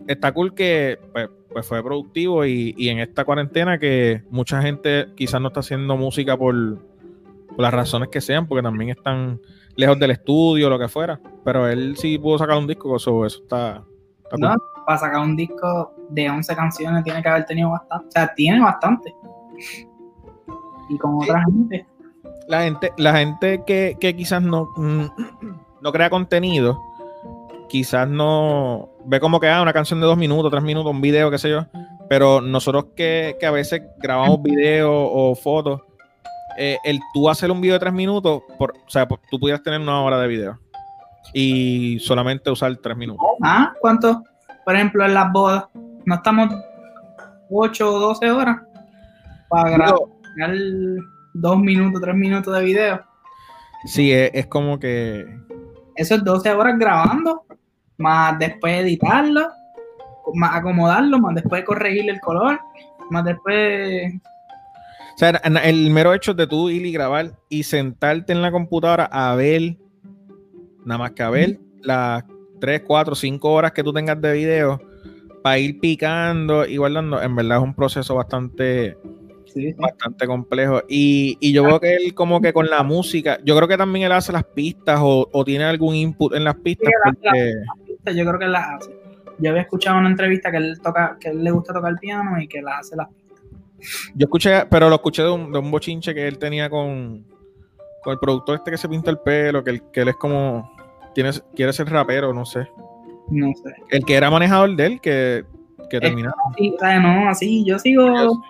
está 0.08 0.32
cool 0.32 0.54
que 0.54 1.00
pues, 1.12 1.30
pues 1.52 1.65
fue 1.65 1.84
productivo 1.84 2.46
y, 2.46 2.76
en 2.89 3.00
esta 3.00 3.26
cuarentena 3.26 3.78
que 3.78 4.24
mucha 4.30 4.62
gente 4.62 5.08
quizás 5.15 5.41
no 5.41 5.50
está 5.50 5.60
haciendo 5.60 5.98
música 5.98 6.38
por, 6.38 6.56
las 7.58 7.74
razones 7.74 8.10
que 8.10 8.22
sean, 8.22 8.46
porque 8.48 8.62
también 8.62 8.91
están 8.91 9.41
lejos 9.76 9.98
del 10.00 10.12
estudio, 10.12 10.70
lo 10.70 10.78
que 10.78 10.88
fuera, 10.88 11.20
pero 11.43 11.67
él 11.67 11.98
sí 11.98 12.17
pudo 12.20 12.38
sacar 12.38 12.58
un 12.58 12.67
disco, 12.67 12.96
eso, 12.96 13.26
eso 13.26 13.41
está... 13.41 13.84
no, 14.38 14.56
para 14.86 14.98
sacar 15.00 15.22
un 15.22 15.36
disco 15.36 15.93
de 16.10 16.30
11 16.30 16.56
canciones 16.56 17.04
tiene 17.04 17.22
que 17.22 17.30
haber 17.30 17.46
tenido 17.46 17.72
bastante, 17.72 18.08
o 18.08 18.12
sea, 18.12 18.34
tiene 18.36 18.62
bastante. 18.62 19.15
Y 20.89 20.98
con 20.98 21.15
otra 21.15 21.43
gente. 21.46 21.86
La 22.48 22.62
gente, 22.62 22.93
la 22.98 23.17
gente 23.17 23.63
que, 23.65 23.98
que 24.00 24.15
quizás 24.15 24.41
no, 24.41 24.70
no 24.78 25.91
crea 25.91 26.10
contenido, 26.10 26.80
quizás 27.68 28.08
no 28.08 28.90
ve 29.06 29.20
como 29.20 29.40
que 29.40 29.50
ah, 29.50 29.62
una 29.62 29.74
canción 29.74 30.00
de 30.00 30.08
dos 30.08 30.18
minutos, 30.18 30.52
tres 30.52 30.64
minutos, 30.64 30.92
un 30.92 31.02
video, 31.02 31.32
qué 31.32 31.38
sé 31.38 31.50
yo. 31.50 31.66
Pero 32.10 32.42
nosotros 32.42 32.88
que, 32.96 33.38
a 33.46 33.52
veces 33.52 33.82
grabamos 34.00 34.42
videos 34.42 34.92
o 34.92 35.36
fotos, 35.36 35.82
eh, 36.58 36.78
el 36.84 37.00
tú 37.14 37.30
hacer 37.30 37.52
un 37.52 37.62
video 37.62 37.74
de 37.76 37.80
tres 37.80 37.94
minutos, 37.94 38.42
por, 38.58 38.72
o 38.72 38.90
sea, 38.90 39.08
tú 39.30 39.40
pudieras 39.40 39.62
tener 39.62 39.80
una 39.80 40.02
hora 40.02 40.20
de 40.20 40.28
video 40.28 40.60
y 41.34 42.00
solamente 42.00 42.50
usar 42.50 42.76
tres 42.78 42.98
minutos. 42.98 43.26
Ah, 43.44 43.74
¿cuánto? 43.80 44.24
Por 44.66 44.76
ejemplo, 44.76 45.06
en 45.06 45.14
las 45.14 45.32
bodas, 45.32 45.66
no 46.06 46.16
estamos 46.16 46.50
ocho 47.50 47.94
o 47.94 48.00
doce 48.00 48.32
horas 48.32 48.58
para 49.50 49.70
grabar 49.70 50.00
dos 51.34 51.58
minutos, 51.60 52.02
tres 52.02 52.16
minutos 52.16 52.56
de 52.56 52.64
video. 52.64 53.02
Sí, 53.86 54.12
es, 54.12 54.32
es 54.34 54.48
como 54.48 54.80
que. 54.80 55.26
Eso 55.98 56.16
es 56.16 56.24
12 56.24 56.52
horas 56.52 56.78
grabando 56.80 57.44
más 57.98 58.38
después 58.40 58.82
editarlo, 58.82 59.48
más 60.36 60.56
acomodarlo, 60.56 61.20
más 61.20 61.36
después 61.36 61.64
corregirle 61.66 62.12
el 62.12 62.22
color, 62.22 62.60
más 63.10 63.26
después... 63.26 64.14
O 65.16 65.18
sea, 65.18 65.30
el 65.30 65.90
mero 65.90 66.14
hecho 66.14 66.34
de 66.34 66.46
tú 66.46 66.70
ir 66.70 66.86
y 66.86 66.92
grabar 66.92 67.32
y 67.50 67.64
sentarte 67.64 68.34
en 68.34 68.44
la 68.44 68.52
computadora 68.52 69.10
a 69.12 69.34
ver, 69.36 69.76
nada 70.86 71.00
más 71.00 71.12
que 71.12 71.24
a 71.24 71.32
ver, 71.32 71.60
las 71.82 72.24
3, 72.62 72.84
4, 72.86 73.16
5 73.16 73.52
horas 73.52 73.72
que 73.72 73.84
tú 73.84 73.92
tengas 73.92 74.22
de 74.22 74.34
video 74.34 74.80
para 75.42 75.58
ir 75.58 75.80
picando 75.80 76.68
y 76.68 76.78
guardando, 76.78 77.20
en 77.20 77.36
verdad 77.36 77.58
es 77.58 77.64
un 77.64 77.74
proceso 77.74 78.14
bastante, 78.14 78.96
bastante 79.78 80.28
complejo. 80.28 80.82
Y, 80.88 81.38
y, 81.40 81.52
yo 81.54 81.64
veo 81.64 81.80
que 81.80 81.96
él 81.96 82.14
como 82.14 82.42
que 82.42 82.54
con 82.54 82.70
la 82.70 82.84
música, 82.84 83.40
yo 83.44 83.56
creo 83.56 83.68
que 83.68 83.78
también 83.78 84.06
él 84.06 84.12
hace 84.12 84.32
las 84.32 84.44
pistas 84.44 85.00
o, 85.02 85.30
o 85.32 85.46
tiene 85.46 85.66
algún 85.66 85.96
input 85.96 86.34
en 86.34 86.44
las 86.44 86.56
pistas. 86.56 86.92
porque 87.04 88.16
yo 88.16 88.26
creo 88.26 88.40
que 88.40 88.46
él 88.46 88.52
las 88.52 88.70
hace. 88.70 88.92
Yo 89.40 89.52
había 89.52 89.62
escuchado 89.62 90.00
una 90.00 90.10
entrevista 90.10 90.52
que 90.52 90.58
él 90.58 90.80
toca, 90.82 91.18
que 91.20 91.30
él 91.30 91.44
le 91.44 91.52
gusta 91.52 91.74
tocar 91.74 91.92
el 91.92 91.98
piano 91.98 92.42
y 92.42 92.48
que 92.48 92.62
la 92.62 92.80
hace 92.80 92.96
las 92.96 93.08
pistas. 93.08 93.28
Yo 94.16 94.26
escuché, 94.26 94.66
pero 94.66 94.90
lo 94.90 94.96
escuché 94.96 95.24
de 95.24 95.30
un, 95.30 95.52
de 95.52 95.60
un 95.60 95.70
bochinche 95.70 96.14
que 96.14 96.28
él 96.28 96.38
tenía 96.40 96.70
con, 96.70 97.24
con 98.04 98.14
el 98.14 98.20
productor 98.20 98.56
este 98.56 98.72
que 98.72 98.78
se 98.78 98.90
pinta 98.90 99.12
el 99.12 99.20
pelo, 99.20 99.64
que 99.64 99.72
él, 99.72 99.84
que 99.92 100.02
él 100.02 100.08
es 100.10 100.16
como, 100.16 100.72
tiene, 101.14 101.32
quiere 101.56 101.74
ser 101.74 101.90
rapero, 101.90 102.34
no 102.34 102.46
sé. 102.46 102.68
No 103.30 103.52
sé. 103.54 103.74
El 103.90 104.04
que 104.06 104.16
era 104.16 104.32
manejador 104.32 104.76
de 104.76 104.86
él, 104.86 105.02
que, 105.02 105.46
que 105.90 106.00
terminó. 106.00 106.32
Sí, 106.58 106.74
o 106.76 106.80
sea, 106.80 107.00
no, 107.00 107.30
así, 107.30 107.64
yo 107.66 107.78
sigo 107.78 108.42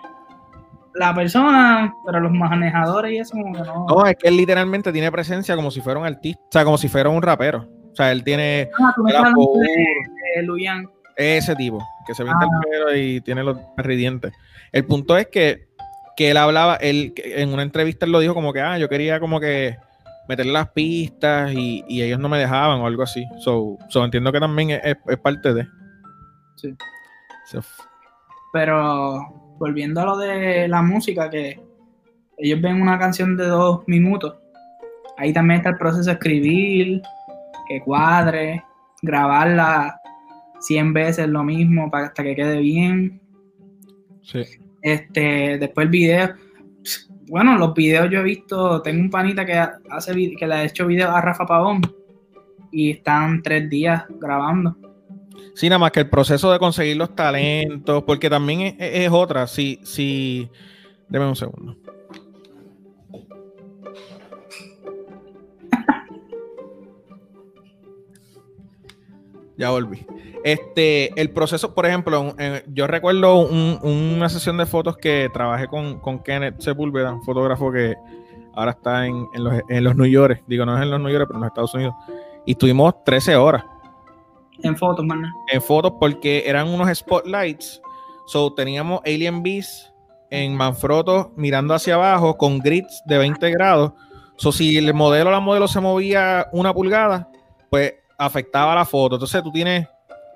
la 0.98 1.14
persona, 1.14 1.94
pero 2.04 2.20
los 2.20 2.32
manejadores 2.32 3.12
y 3.12 3.18
eso 3.18 3.36
no. 3.36 3.86
No, 3.88 4.06
es 4.06 4.16
que 4.16 4.28
él 4.28 4.36
literalmente 4.36 4.92
tiene 4.92 5.10
presencia 5.12 5.54
como 5.56 5.70
si 5.70 5.80
fuera 5.80 5.98
un 6.00 6.06
artista, 6.06 6.40
o 6.42 6.52
sea, 6.52 6.64
como 6.64 6.78
si 6.78 6.88
fuera 6.88 7.08
un 7.08 7.22
rapero. 7.22 7.68
O 7.92 7.94
sea, 7.94 8.12
él 8.12 8.22
tiene. 8.24 8.68
Ah, 8.80 8.92
tú 8.94 9.02
me 9.04 9.12
de, 9.12 10.42
Luyan. 10.42 10.88
Ese 11.16 11.56
tipo, 11.56 11.84
que 12.06 12.14
se 12.14 12.22
pinta 12.22 12.38
Ah. 12.42 12.48
el 12.64 12.70
pelo 12.70 12.96
y 12.96 13.20
tiene 13.22 13.42
los 13.42 13.58
ridientes. 13.76 14.32
El 14.70 14.84
punto 14.84 15.16
es 15.16 15.26
que, 15.28 15.68
que 16.16 16.30
él 16.30 16.36
hablaba, 16.36 16.76
él 16.76 17.12
que 17.14 17.42
en 17.42 17.52
una 17.52 17.62
entrevista 17.62 18.06
él 18.06 18.12
lo 18.12 18.20
dijo 18.20 18.34
como 18.34 18.52
que, 18.52 18.60
ah, 18.60 18.78
yo 18.78 18.88
quería 18.88 19.18
como 19.18 19.40
que 19.40 19.76
meterle 20.28 20.52
las 20.52 20.68
pistas 20.68 21.52
y, 21.54 21.84
y 21.88 22.02
ellos 22.02 22.20
no 22.20 22.28
me 22.28 22.38
dejaban 22.38 22.80
o 22.80 22.86
algo 22.86 23.02
así. 23.02 23.24
So, 23.40 23.78
so 23.88 24.04
entiendo 24.04 24.30
que 24.30 24.38
también 24.40 24.70
es, 24.70 24.80
es- 24.84 24.96
es 25.08 25.18
parte 25.18 25.54
de. 25.54 25.66
Sí. 26.56 26.74
So, 27.50 27.62
Pero 28.52 29.37
volviendo 29.58 30.00
a 30.00 30.04
lo 30.04 30.16
de 30.16 30.68
la 30.68 30.82
música, 30.82 31.28
que 31.28 31.60
ellos 32.36 32.60
ven 32.60 32.80
una 32.80 32.98
canción 32.98 33.36
de 33.36 33.46
dos 33.46 33.82
minutos, 33.86 34.36
ahí 35.16 35.32
también 35.32 35.58
está 35.58 35.70
el 35.70 35.78
proceso 35.78 36.04
de 36.04 36.12
escribir, 36.12 37.02
que 37.68 37.80
cuadre, 37.80 38.64
grabarla 39.02 40.00
100 40.60 40.92
veces 40.92 41.28
lo 41.28 41.44
mismo 41.44 41.90
para 41.90 42.06
hasta 42.06 42.22
que 42.22 42.34
quede 42.34 42.58
bien. 42.60 43.20
sí. 44.22 44.42
Este, 44.80 45.58
después 45.58 45.86
el 45.86 45.90
video. 45.90 46.34
Bueno, 47.28 47.58
los 47.58 47.74
videos 47.74 48.08
yo 48.10 48.20
he 48.20 48.22
visto, 48.22 48.80
tengo 48.80 49.02
un 49.02 49.10
panita 49.10 49.44
que 49.44 49.58
hace 49.90 50.36
que 50.38 50.46
le 50.46 50.54
ha 50.54 50.64
hecho 50.64 50.86
videos 50.86 51.10
a 51.10 51.20
Rafa 51.20 51.44
Pavón 51.44 51.82
y 52.70 52.92
están 52.92 53.42
tres 53.42 53.68
días 53.68 54.04
grabando. 54.20 54.76
Sí, 55.54 55.68
nada 55.68 55.78
más 55.78 55.90
que 55.92 56.00
el 56.00 56.08
proceso 56.10 56.52
de 56.52 56.58
conseguir 56.58 56.96
los 56.96 57.14
talentos, 57.16 58.02
porque 58.04 58.30
también 58.30 58.76
es, 58.78 59.10
otra. 59.10 59.46
Si, 59.46 59.80
si, 59.84 60.48
deme 61.08 61.26
un 61.26 61.36
segundo. 61.36 61.76
Ya 69.56 69.70
volví. 69.70 70.06
Este, 70.44 71.20
el 71.20 71.30
proceso, 71.30 71.74
por 71.74 71.84
ejemplo, 71.84 72.34
yo 72.68 72.86
recuerdo 72.86 73.40
un- 73.40 73.78
una 73.82 74.28
sesión 74.28 74.56
de 74.56 74.66
fotos 74.66 74.96
que 74.96 75.28
trabajé 75.32 75.66
con, 75.66 75.98
con 75.98 76.20
Kenneth 76.20 76.60
Sepúlveda, 76.60 77.12
un 77.12 77.22
fotógrafo 77.24 77.72
que 77.72 77.96
ahora 78.54 78.70
está 78.72 79.06
en, 79.06 79.26
en 79.34 79.44
los, 79.44 79.54
en 79.68 79.84
los 79.84 79.96
New 79.96 80.06
York. 80.06 80.44
Digo, 80.46 80.64
no 80.64 80.76
es 80.76 80.82
en 80.82 80.90
los 80.90 81.00
New 81.00 81.10
York, 81.10 81.24
pero 81.26 81.38
en 81.38 81.40
los 81.42 81.48
Estados 81.48 81.74
Unidos. 81.74 81.94
Y 82.46 82.52
estuvimos 82.52 83.02
13 83.04 83.34
horas 83.34 83.64
En 84.62 84.76
fotos, 84.76 85.04
man. 85.04 85.24
en 85.52 85.62
fotos 85.62 85.92
porque 86.00 86.44
eran 86.46 86.68
unos 86.68 86.88
spotlights. 86.98 87.80
So 88.26 88.52
teníamos 88.54 89.00
Alien 89.06 89.42
Beast 89.42 89.88
en 90.30 90.54
Manfrotto 90.56 91.32
mirando 91.36 91.74
hacia 91.74 91.94
abajo 91.94 92.36
con 92.36 92.58
grids 92.58 93.02
de 93.06 93.18
20 93.18 93.50
grados. 93.50 93.92
So 94.36 94.52
si 94.52 94.76
el 94.76 94.92
modelo 94.94 95.30
o 95.30 95.32
la 95.32 95.40
modelo 95.40 95.66
se 95.68 95.80
movía 95.80 96.48
una 96.52 96.72
pulgada, 96.74 97.28
pues 97.70 97.94
afectaba 98.18 98.74
la 98.74 98.84
foto. 98.84 99.16
Entonces 99.16 99.42
tú 99.42 99.50
tienes 99.52 99.86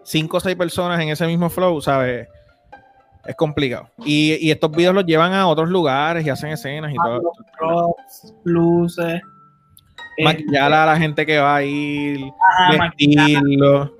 5 0.04 0.36
o 0.36 0.40
6 0.40 0.56
personas 0.56 1.00
en 1.00 1.08
ese 1.10 1.26
mismo 1.26 1.50
flow, 1.50 1.80
¿sabes? 1.80 2.26
Es 3.24 3.36
complicado. 3.36 3.88
Y, 4.04 4.34
y 4.44 4.50
estos 4.50 4.70
videos 4.72 4.94
los 4.94 5.04
llevan 5.04 5.32
a 5.34 5.46
otros 5.46 5.68
lugares 5.68 6.26
y 6.26 6.30
hacen 6.30 6.50
escenas 6.50 6.92
y 6.92 6.96
Ah, 6.98 7.02
todo. 7.04 7.32
props, 7.58 8.34
luces. 8.44 9.20
eh, 10.16 10.24
Maquillar 10.24 10.72
a 10.72 10.86
la 10.86 10.96
gente 10.96 11.24
que 11.24 11.38
va 11.38 11.56
a 11.56 11.62
ir, 11.62 12.20
maquillaje, 12.78 13.34
vestirlo. 13.34 13.92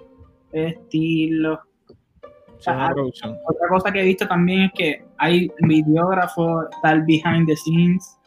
Estilo. 0.52 1.60
Sí, 2.58 2.70
es 2.70 2.76
una 2.76 2.90
producción. 2.90 3.36
Otra 3.46 3.68
cosa 3.68 3.92
que 3.92 4.00
he 4.00 4.04
visto 4.04 4.26
también 4.26 4.62
es 4.62 4.72
que 4.74 5.04
hay 5.18 5.50
videógrafo, 5.60 6.68
está 6.70 6.92
el 6.92 7.02
behind 7.02 7.46
the 7.46 7.56
scenes. 7.56 8.18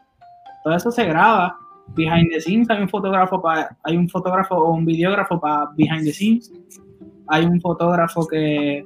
Todo 0.63 0.75
eso 0.75 0.91
se 0.91 1.05
graba. 1.05 1.57
Behind 1.95 2.31
the 2.31 2.41
scenes 2.41 2.69
hay 2.69 2.81
un 2.81 2.89
fotógrafo 2.89 3.41
para, 3.41 3.77
hay 3.83 3.95
un 3.95 4.09
fotógrafo 4.09 4.55
o 4.55 4.73
un 4.73 4.85
videógrafo 4.85 5.39
para 5.39 5.69
behind 5.77 6.03
the 6.03 6.11
scenes. 6.11 6.51
Hay 7.27 7.45
un 7.45 7.61
fotógrafo 7.61 8.27
que 8.27 8.83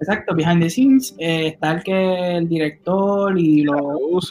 Exacto, 0.00 0.34
behind 0.34 0.60
the 0.60 0.68
scenes 0.68 1.14
eh, 1.18 1.48
está 1.48 1.72
el 1.72 1.82
que 1.82 2.36
el 2.36 2.48
director 2.48 3.38
y 3.38 3.62
los. 3.62 4.30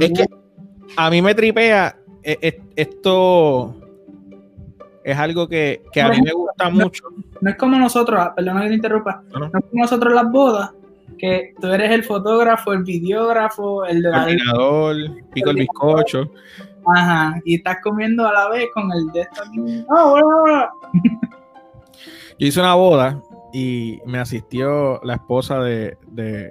Es 0.00 0.12
que 0.12 0.26
a 0.96 1.10
mí 1.10 1.22
me 1.22 1.34
tripea 1.34 1.96
eh, 2.22 2.38
eh, 2.40 2.60
esto 2.76 3.74
es 5.04 5.16
algo 5.18 5.48
que, 5.48 5.82
que 5.92 6.00
a 6.02 6.08
mí 6.08 6.20
me 6.22 6.32
gusta 6.32 6.70
mucho. 6.70 7.04
no 7.40 7.50
es 7.50 7.56
como 7.56 7.76
nosotros, 7.78 8.28
perdona 8.36 8.62
que 8.62 8.68
te 8.68 8.74
interrumpa, 8.74 9.22
No, 9.32 9.38
no. 9.40 9.48
no 9.52 9.58
es 9.58 9.64
como 9.70 9.82
nosotros 9.82 10.12
las 10.14 10.30
bodas, 10.30 10.70
que 11.18 11.54
tú 11.60 11.66
eres 11.68 11.90
el 11.90 12.04
fotógrafo, 12.04 12.72
el 12.72 12.82
videógrafo, 12.84 13.84
el 13.84 14.02
Coordinador, 14.02 14.96
pico 15.32 15.50
el 15.50 15.56
bizcocho. 15.56 16.30
Ajá, 16.94 17.40
y 17.44 17.56
estás 17.56 17.76
comiendo 17.82 18.26
a 18.26 18.32
la 18.32 18.48
vez 18.48 18.68
con 18.74 18.90
el 18.92 19.06
de 19.12 19.26
bueno, 19.86 20.40
bueno. 20.40 20.68
Yo 22.38 22.46
hice 22.48 22.60
una 22.60 22.74
boda 22.74 23.20
y 23.52 24.00
me 24.06 24.18
asistió 24.18 25.00
la 25.04 25.14
esposa 25.14 25.60
de, 25.60 25.96
de, 26.08 26.50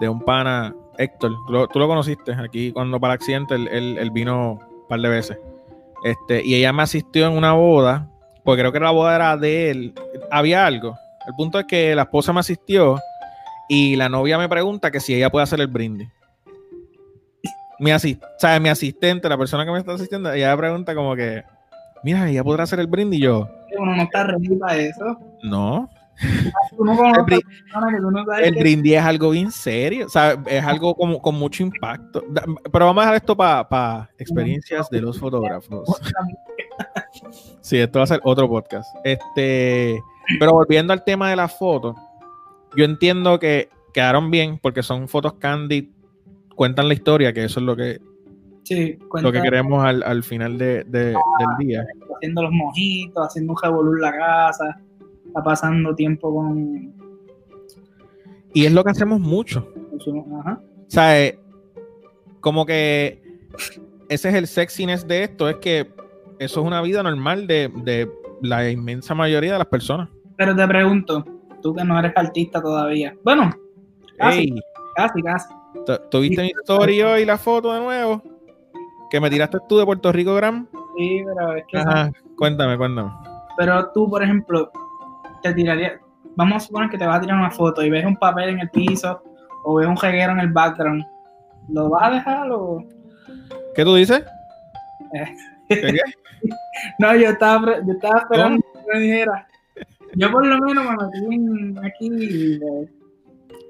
de 0.00 0.08
un 0.08 0.20
pana, 0.20 0.74
Héctor. 0.98 1.32
Tú 1.46 1.52
lo, 1.52 1.68
tú 1.68 1.78
lo 1.78 1.86
conociste 1.86 2.32
aquí 2.32 2.72
cuando 2.72 2.98
para 2.98 3.14
el 3.14 3.18
accidente 3.18 3.54
él, 3.54 3.68
él- 3.68 3.98
él 3.98 4.10
vino 4.10 4.52
un 4.54 4.86
par 4.88 4.98
de 5.00 5.08
veces. 5.08 5.38
Este, 6.04 6.44
y 6.44 6.54
ella 6.54 6.72
me 6.72 6.82
asistió 6.82 7.26
en 7.26 7.32
una 7.36 7.52
boda, 7.54 8.08
porque 8.44 8.62
creo 8.62 8.72
que 8.72 8.80
la 8.80 8.90
boda 8.90 9.16
era 9.16 9.36
de 9.36 9.70
él. 9.70 9.94
Había 10.30 10.66
algo. 10.66 10.96
El 11.26 11.34
punto 11.34 11.58
es 11.58 11.66
que 11.66 11.94
la 11.94 12.02
esposa 12.02 12.32
me 12.32 12.40
asistió 12.40 13.00
y 13.68 13.96
la 13.96 14.08
novia 14.08 14.38
me 14.38 14.48
pregunta 14.48 14.90
que 14.90 15.00
si 15.00 15.14
ella 15.14 15.30
puede 15.30 15.44
hacer 15.44 15.60
el 15.60 15.66
brindis. 15.66 16.08
Mi, 17.78 17.90
asi- 17.90 18.18
o 18.22 18.38
sea, 18.38 18.58
mi 18.60 18.68
asistente, 18.68 19.28
la 19.28 19.36
persona 19.36 19.64
que 19.64 19.70
me 19.72 19.78
está 19.78 19.92
asistiendo, 19.92 20.32
ella 20.32 20.50
me 20.52 20.56
pregunta 20.58 20.94
como 20.94 21.14
que, 21.14 21.42
mira, 22.04 22.28
ella 22.28 22.42
podrá 22.44 22.62
hacer 22.64 22.80
el 22.80 22.86
brindis. 22.86 23.20
Y 23.20 23.22
yo, 23.24 23.48
Uno 23.78 23.96
no 23.96 24.02
está 24.02 24.76
eso. 24.76 25.18
no, 25.42 25.90
el, 26.22 26.76
conoce 26.76 27.02
bri- 27.02 27.14
a 27.16 27.24
personas 27.26 27.94
que 27.94 28.00
tú 28.00 28.10
no 28.10 28.24
sabes 28.24 28.46
el 28.48 28.54
que- 28.54 28.60
brindis 28.60 28.92
es 28.94 29.02
algo 29.02 29.30
bien 29.30 29.50
serio, 29.50 30.06
o 30.06 30.08
sea, 30.08 30.36
es 30.46 30.64
algo 30.64 30.94
como, 30.94 31.20
con 31.20 31.34
mucho 31.36 31.62
impacto. 31.62 32.24
Pero 32.72 32.86
vamos 32.86 33.02
a 33.02 33.06
dejar 33.06 33.16
esto 33.16 33.36
para 33.36 34.10
experiencias 34.18 34.88
de 34.90 35.00
los 35.00 35.18
fotógrafos. 35.18 35.88
Sí, 37.60 37.78
esto 37.78 37.98
va 37.98 38.04
a 38.04 38.08
ser 38.08 38.20
otro 38.24 38.48
podcast. 38.48 38.88
Este, 39.04 39.98
pero 40.38 40.52
volviendo 40.52 40.92
al 40.92 41.04
tema 41.04 41.30
de 41.30 41.36
las 41.36 41.56
fotos, 41.58 41.96
yo 42.76 42.84
entiendo 42.84 43.38
que 43.38 43.68
quedaron 43.92 44.30
bien 44.30 44.58
porque 44.58 44.82
son 44.82 45.08
fotos 45.08 45.34
candid, 45.34 45.88
cuentan 46.54 46.88
la 46.88 46.94
historia, 46.94 47.32
que 47.32 47.44
eso 47.44 47.60
es 47.60 47.66
lo 47.66 47.76
que, 47.76 48.00
Sí, 48.64 48.98
lo 49.22 49.30
que 49.30 49.40
queremos 49.42 49.84
al, 49.84 50.02
al 50.02 50.22
final 50.24 50.58
de- 50.58 50.82
de- 50.84 51.14
del 51.14 51.16
día. 51.58 51.84
haciendo 52.16 52.42
los 52.42 52.50
mojitos, 52.52 53.24
haciendo 53.26 53.52
un 53.52 53.58
revolur 53.62 54.00
la 54.00 54.12
casa, 54.12 54.80
está 55.26 55.42
pasando 55.42 55.94
tiempo 55.94 56.34
con, 56.34 56.92
Y 58.52 58.64
es 58.66 58.72
lo 58.72 58.82
que 58.84 58.90
hacemos 58.90 59.20
mucho. 59.20 59.68
Ajá. 60.40 60.60
O 60.62 60.90
sea, 60.90 61.20
eh, 61.22 61.38
como 62.40 62.64
que 62.64 63.22
ese 64.08 64.28
es 64.28 64.34
el 64.34 64.46
sexiness 64.46 65.06
de 65.06 65.24
esto, 65.24 65.48
es 65.48 65.56
que 65.56 65.90
eso 66.38 66.60
es 66.60 66.66
una 66.66 66.80
vida 66.82 67.02
normal 67.02 67.46
de, 67.46 67.70
de 67.84 68.10
la 68.42 68.68
inmensa 68.70 69.14
mayoría 69.14 69.52
de 69.54 69.58
las 69.58 69.66
personas. 69.68 70.08
Pero 70.36 70.54
te 70.54 70.66
pregunto, 70.68 71.24
tú 71.62 71.74
que 71.74 71.84
no 71.84 71.98
eres 71.98 72.12
artista 72.16 72.60
todavía. 72.62 73.14
Bueno, 73.24 73.50
casi, 74.18 74.40
Ey, 74.40 74.54
casi, 74.94 75.22
casi. 75.22 75.48
¿tú- 75.86 75.98
¿tú 76.10 76.20
viste 76.20 76.42
mi 76.42 76.52
story 76.62 77.02
hoy 77.02 77.24
la 77.24 77.38
foto 77.38 77.72
de 77.72 77.80
nuevo? 77.80 78.22
Que 79.10 79.20
me 79.20 79.30
tiraste 79.30 79.58
tú 79.68 79.78
de 79.78 79.84
Puerto 79.86 80.12
Rico 80.12 80.34
Gram. 80.34 80.66
Sí, 80.96 81.22
pero 81.24 81.54
es 81.56 81.64
que. 81.68 81.78
Ajá, 81.78 82.10
cuéntame, 82.36 82.76
cuéntame. 82.76 83.10
Pero 83.56 83.90
tú, 83.92 84.08
por 84.10 84.22
ejemplo, 84.22 84.70
te 85.48 85.54
tirarías. 85.54 85.92
Vamos 86.36 86.56
a 86.62 86.66
suponer 86.66 86.90
que 86.90 86.98
te 86.98 87.06
vas 87.06 87.16
a 87.18 87.20
tirar 87.20 87.36
una 87.38 87.50
foto 87.50 87.82
y 87.82 87.90
ves 87.90 88.04
un 88.04 88.16
papel 88.16 88.50
en 88.50 88.60
el 88.60 88.70
piso 88.70 89.22
o 89.64 89.74
ves 89.76 89.86
un 89.88 89.96
reguero 89.96 90.32
en 90.32 90.40
el 90.40 90.52
background. 90.52 91.04
¿Lo 91.68 91.88
vas 91.90 92.04
a 92.04 92.10
dejar 92.14 92.50
o.? 92.50 92.84
¿Qué 93.74 93.84
tú 93.84 93.94
dices? 93.94 94.22
Eh. 95.14 95.36
¿Qué, 95.68 95.80
qué? 95.80 95.98
No, 96.98 97.14
yo 97.16 97.30
estaba, 97.30 97.78
yo 97.84 97.92
estaba 97.94 98.18
esperando 98.20 98.62
que 98.62 98.92
me 98.94 99.00
dijera. 99.00 99.46
Yo 100.14 100.30
por 100.30 100.46
lo 100.46 100.58
menos 100.60 100.84
me 100.84 100.96
metí 101.06 101.34
en- 101.34 101.78
aquí. 101.84 102.54
eh, 102.62 102.88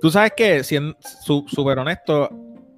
Tú 0.03 0.11
sabes 0.11 0.33
que, 0.37 0.63
siendo 0.65 0.97
súper 1.47 1.79
honesto, 1.79 2.29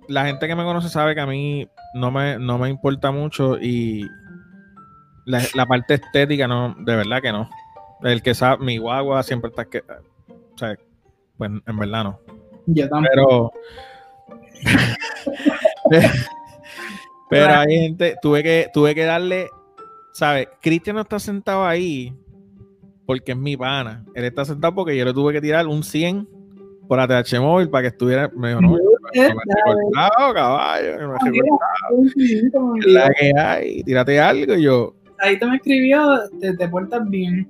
la 0.07 0.27
gente 0.27 0.47
que 0.47 0.55
me 0.55 0.63
conoce 0.65 0.89
sabe 0.91 1.15
que 1.15 1.21
a 1.23 1.27
mí 1.27 1.67
no 1.95 2.11
me, 2.11 2.39
no 2.39 2.59
me 2.59 2.69
importa 2.69 3.11
mucho 3.11 3.59
y 3.59 4.07
la, 5.25 5.41
la 5.55 5.67
parte 5.67 5.95
estética 5.95 6.47
no, 6.47 6.75
de 6.79 6.97
verdad 6.97 7.21
que 7.23 7.33
no. 7.33 7.49
El 8.03 8.23
que 8.23 8.35
sabe, 8.35 8.65
mi 8.65 8.79
guagua 8.79 9.23
siempre 9.23 9.51
está 9.51 9.65
que, 9.65 9.79
o 9.79 10.59
sea, 10.59 10.77
pues 11.37 11.51
en 11.67 11.77
verdad 11.77 12.05
no. 12.05 12.21
Yo 12.67 12.89
tampoco. 12.89 13.53
Pero, 15.91 16.01
pero 17.31 17.55
hay 17.55 17.79
gente, 17.79 18.17
tuve 18.21 18.43
que, 18.43 18.69
tuve 18.73 18.95
que 18.95 19.05
darle, 19.05 19.49
¿sabes? 20.13 20.49
Cristian 20.61 20.97
no 20.97 21.03
está 21.03 21.19
sentado 21.19 21.65
ahí 21.65 22.15
porque 23.07 23.33
es 23.33 23.39
mi 23.39 23.57
pana. 23.57 24.05
Él 24.15 24.25
está 24.25 24.45
sentado 24.45 24.75
porque 24.75 24.97
yo 24.97 25.05
le 25.05 25.13
tuve 25.13 25.33
que 25.33 25.41
tirar 25.41 25.67
un 25.67 25.83
100 25.83 26.29
por 26.87 27.01
ATH 27.01 27.41
móvil 27.41 27.69
para 27.71 27.83
que 27.83 27.89
estuviera. 27.89 28.31
Me 28.37 28.49
dijo, 28.49 28.61
no, 28.61 28.77
me 29.15 29.29
recortado, 29.29 30.35
caballo. 30.35 30.87
Me 30.87 30.93
he 30.93 31.33
recortado. 31.33 32.75
La 32.87 33.11
que 33.11 33.33
hay, 33.39 33.83
tírate 33.83 34.21
algo. 34.21 34.55
Y 34.55 34.63
yo, 34.63 34.95
Ahí 35.21 35.39
te 35.39 35.47
me 35.47 35.57
escribió, 35.57 36.21
te, 36.41 36.57
te 36.57 36.69
portas 36.69 37.09
bien. 37.09 37.49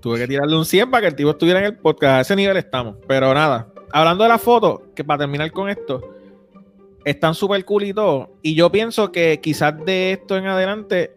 Tuve 0.00 0.18
que 0.18 0.26
tirarle 0.26 0.56
un 0.56 0.64
100 0.64 0.90
para 0.90 1.02
que 1.02 1.06
el 1.08 1.14
tipo 1.14 1.30
estuviera 1.30 1.60
en 1.60 1.66
el 1.66 1.76
podcast. 1.76 2.12
A 2.12 2.20
ese 2.20 2.36
nivel 2.36 2.56
estamos. 2.56 2.96
Pero 3.06 3.34
nada, 3.34 3.68
hablando 3.92 4.24
de 4.24 4.28
la 4.28 4.38
foto, 4.38 4.82
que 4.94 5.04
para 5.04 5.18
terminar 5.18 5.50
con 5.52 5.68
esto, 5.68 6.00
están 7.04 7.34
súper 7.34 7.64
cool 7.64 7.84
y 7.84 7.94
todo. 7.94 8.30
Y 8.42 8.54
yo 8.54 8.70
pienso 8.70 9.12
que 9.12 9.40
quizás 9.42 9.74
de 9.84 10.12
esto 10.12 10.36
en 10.36 10.46
adelante, 10.46 11.16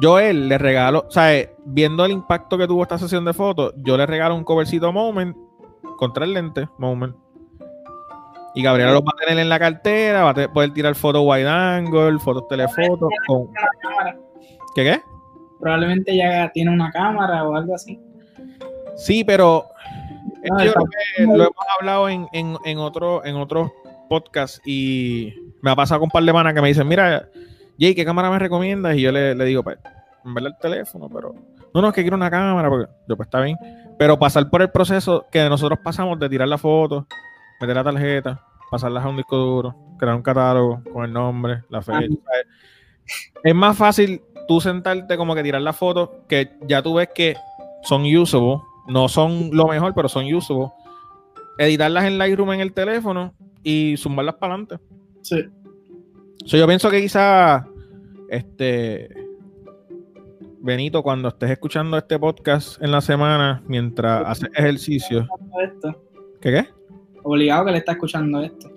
yo 0.00 0.18
él 0.18 0.48
le 0.48 0.58
regalo, 0.58 1.04
o 1.08 1.10
sea, 1.10 1.48
viendo 1.64 2.04
el 2.04 2.12
impacto 2.12 2.58
que 2.58 2.66
tuvo 2.66 2.82
esta 2.82 2.98
sesión 2.98 3.24
de 3.24 3.32
fotos, 3.32 3.74
yo 3.78 3.96
le 3.96 4.06
regalo 4.06 4.34
un 4.34 4.44
covercito 4.44 4.92
Moment 4.92 5.36
contra 5.96 6.24
el 6.24 6.34
lente 6.34 6.68
Moment. 6.78 7.16
Y 8.54 8.62
Gabriela 8.62 8.92
lo 8.92 9.02
va 9.02 9.12
a 9.16 9.24
tener 9.24 9.38
en 9.38 9.48
la 9.48 9.58
cartera, 9.58 10.24
va 10.24 10.30
a 10.30 10.52
poder 10.52 10.74
tirar 10.74 10.94
fotos 10.94 11.22
wide 11.24 11.48
angle, 11.48 12.18
fotos 12.18 12.46
telefotos. 12.48 13.08
Con... 13.26 13.48
¿Qué 14.74 14.84
qué? 14.84 15.11
Probablemente 15.62 16.16
ya 16.16 16.50
tiene 16.52 16.72
una 16.72 16.90
cámara 16.90 17.44
o 17.44 17.54
algo 17.54 17.76
así. 17.76 18.00
Sí, 18.96 19.22
pero 19.22 19.68
yo 20.42 20.72
creo 20.72 20.84
que 21.16 21.22
lo 21.24 21.44
hemos 21.44 21.66
hablado 21.78 22.08
en, 22.08 22.26
en, 22.32 22.56
en, 22.64 22.78
otro, 22.78 23.24
en 23.24 23.36
otros 23.36 23.70
podcasts 24.08 24.60
y 24.66 25.32
me 25.60 25.70
ha 25.70 25.76
pasado 25.76 26.00
con 26.00 26.08
un 26.08 26.10
par 26.10 26.24
de 26.24 26.32
manas 26.32 26.52
que 26.52 26.60
me 26.60 26.66
dicen, 26.66 26.88
mira, 26.88 27.28
Jay, 27.78 27.94
¿qué 27.94 28.04
cámara 28.04 28.28
me 28.28 28.40
recomiendas? 28.40 28.96
Y 28.96 29.02
yo 29.02 29.12
le, 29.12 29.36
digo, 29.44 29.62
pues, 29.62 29.78
en 30.24 30.34
verdad 30.34 30.52
el 30.52 30.58
teléfono, 30.58 31.08
pero... 31.08 31.32
No, 31.72 31.80
no, 31.80 31.88
es 31.88 31.94
que 31.94 32.02
quiero 32.02 32.16
una 32.16 32.30
cámara, 32.30 32.68
porque 32.68 32.92
yo, 33.08 33.16
pues 33.16 33.28
está 33.28 33.40
bien. 33.40 33.56
Pero 34.00 34.18
pasar 34.18 34.50
por 34.50 34.62
el 34.62 34.70
proceso 34.72 35.26
que 35.30 35.48
nosotros 35.48 35.78
pasamos 35.78 36.18
de 36.18 36.28
tirar 36.28 36.48
la 36.48 36.58
foto, 36.58 37.06
meter 37.60 37.76
la 37.76 37.84
tarjeta, 37.84 38.44
pasarlas 38.68 39.04
a 39.04 39.08
un 39.08 39.16
disco 39.16 39.36
duro, 39.36 39.76
crear 39.96 40.16
un 40.16 40.22
catálogo 40.22 40.82
con 40.92 41.04
el 41.04 41.12
nombre, 41.12 41.62
la 41.68 41.82
fecha. 41.82 42.08
Es 43.44 43.54
más 43.54 43.76
fácil 43.76 44.22
tú 44.46 44.60
sentarte 44.60 45.16
como 45.16 45.34
que 45.34 45.42
tirar 45.42 45.62
la 45.62 45.72
foto, 45.72 46.24
que 46.28 46.52
ya 46.66 46.82
tú 46.82 46.94
ves 46.94 47.08
que 47.14 47.36
son 47.82 48.04
usable, 48.04 48.58
no 48.88 49.08
son 49.08 49.50
lo 49.52 49.66
mejor, 49.66 49.94
pero 49.94 50.08
son 50.08 50.32
usable. 50.32 50.68
Editarlas 51.58 52.04
en 52.04 52.18
Lightroom 52.18 52.52
en 52.52 52.60
el 52.60 52.72
teléfono 52.72 53.34
y 53.62 53.96
zumbarlas 53.96 54.36
para 54.36 54.54
adelante. 54.54 54.78
Sí. 55.22 55.44
yo 56.44 56.66
pienso 56.66 56.90
que 56.90 57.00
quizá 57.00 57.64
este 58.28 59.08
Benito, 60.64 61.02
cuando 61.02 61.28
estés 61.28 61.50
escuchando 61.50 61.98
este 61.98 62.16
podcast 62.20 62.80
en 62.80 62.92
la 62.92 63.00
semana 63.00 63.64
mientras 63.66 64.24
haces 64.24 64.48
ejercicio. 64.54 65.26
¿Qué 66.40 66.52
qué? 66.52 66.68
Obligado 67.24 67.64
que 67.64 67.72
le 67.72 67.78
está 67.78 67.92
escuchando 67.92 68.40
esto. 68.40 68.70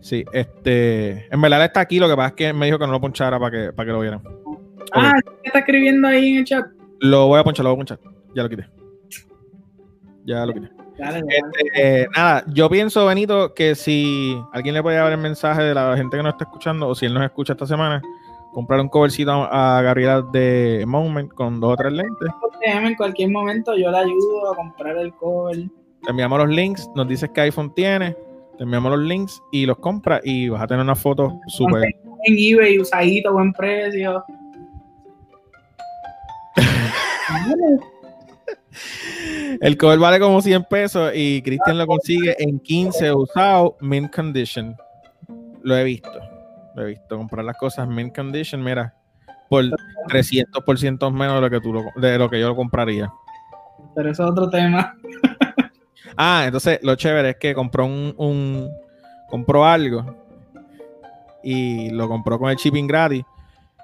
Sí, 0.00 0.24
este. 0.32 1.26
En 1.34 1.40
verdad 1.40 1.64
está 1.64 1.80
aquí, 1.80 1.98
lo 1.98 2.08
que 2.08 2.14
pasa 2.14 2.28
es 2.28 2.34
que 2.34 2.52
me 2.52 2.66
dijo 2.66 2.78
que 2.78 2.86
no 2.86 2.92
lo 2.92 3.00
ponchara 3.00 3.40
para 3.40 3.50
que, 3.50 3.72
para 3.72 3.86
que 3.86 3.92
lo 3.92 4.00
vieran. 4.00 4.22
Ah, 4.96 5.14
¿qué 5.24 5.48
está 5.48 5.58
escribiendo 5.60 6.08
ahí 6.08 6.30
en 6.30 6.38
el 6.38 6.44
chat? 6.44 6.66
Lo 7.00 7.28
voy 7.28 7.40
a 7.40 7.44
ponchar, 7.44 7.64
lo 7.64 7.70
voy 7.70 7.76
a 7.76 7.78
ponchar. 7.78 8.00
Ya 8.34 8.42
lo 8.42 8.48
quité. 8.48 8.66
Ya 10.24 10.46
lo 10.46 10.52
quité. 10.52 10.70
Este, 10.98 12.08
nada, 12.16 12.44
yo 12.48 12.70
pienso, 12.70 13.06
Benito, 13.06 13.52
que 13.54 13.74
si 13.74 14.36
alguien 14.52 14.74
le 14.74 14.82
puede 14.82 14.96
dar 14.96 15.12
el 15.12 15.18
mensaje 15.18 15.62
de 15.62 15.74
la 15.74 15.96
gente 15.96 16.16
que 16.16 16.22
nos 16.22 16.32
está 16.32 16.44
escuchando, 16.44 16.88
o 16.88 16.94
si 16.94 17.06
él 17.06 17.14
nos 17.14 17.24
escucha 17.24 17.52
esta 17.52 17.66
semana, 17.66 18.00
comprar 18.52 18.80
un 18.80 18.88
covercito 18.88 19.30
a 19.30 19.82
Gabriela 19.82 20.22
de 20.32 20.84
Moment 20.86 21.30
con 21.32 21.60
dos 21.60 21.74
o 21.74 21.76
tres 21.76 21.92
lentes. 21.92 22.28
En 22.62 22.94
cualquier 22.94 23.30
momento 23.30 23.76
yo 23.76 23.90
le 23.90 23.98
ayudo 23.98 24.52
a 24.52 24.56
comprar 24.56 24.96
el 24.96 25.12
cover. 25.14 25.56
Te 26.02 26.10
enviamos 26.10 26.38
los 26.38 26.48
links, 26.48 26.88
nos 26.94 27.06
dices 27.06 27.28
qué 27.34 27.42
iPhone 27.42 27.74
tiene, 27.74 28.16
te 28.56 28.64
enviamos 28.64 28.92
los 28.92 29.00
links 29.00 29.42
y 29.52 29.66
los 29.66 29.78
compras 29.78 30.22
y 30.24 30.48
vas 30.48 30.62
a 30.62 30.66
tener 30.66 30.82
una 30.82 30.94
foto 30.94 31.38
súper. 31.48 31.84
En 32.24 32.34
eBay, 32.38 32.78
usadito, 32.78 33.32
buen 33.32 33.52
precio. 33.52 34.24
El 39.60 39.76
cover 39.76 39.98
vale 39.98 40.20
como 40.20 40.40
100 40.40 40.64
pesos 40.64 41.12
y 41.14 41.42
Cristian 41.42 41.78
lo 41.78 41.86
consigue 41.86 42.36
en 42.38 42.60
15 42.60 43.12
usado, 43.12 43.76
mint 43.80 44.14
condition. 44.14 44.76
Lo 45.62 45.76
he 45.76 45.84
visto. 45.84 46.20
Lo 46.74 46.82
he 46.82 46.86
visto. 46.86 47.16
Comprar 47.16 47.44
las 47.44 47.56
cosas 47.56 47.88
mint 47.88 48.14
condition, 48.14 48.62
mira, 48.62 48.94
por 49.48 49.64
300% 49.64 51.10
menos 51.12 51.36
de 51.36 51.40
lo 51.40 51.50
que, 51.50 51.60
tú 51.60 51.84
de 51.96 52.18
lo 52.18 52.28
que 52.28 52.40
yo 52.40 52.48
lo 52.48 52.56
compraría. 52.56 53.12
Pero 53.94 54.10
eso 54.10 54.24
es 54.24 54.30
otro 54.30 54.50
tema. 54.50 54.94
ah, 56.16 56.44
entonces 56.46 56.78
lo 56.82 56.94
chévere 56.94 57.30
es 57.30 57.36
que 57.36 57.54
compró 57.54 57.86
un, 57.86 58.14
un 58.18 58.70
compró 59.28 59.64
algo 59.64 60.04
y 61.42 61.90
lo 61.90 62.08
compró 62.08 62.38
con 62.38 62.50
el 62.50 62.56
shipping 62.56 62.86
gratis 62.86 63.24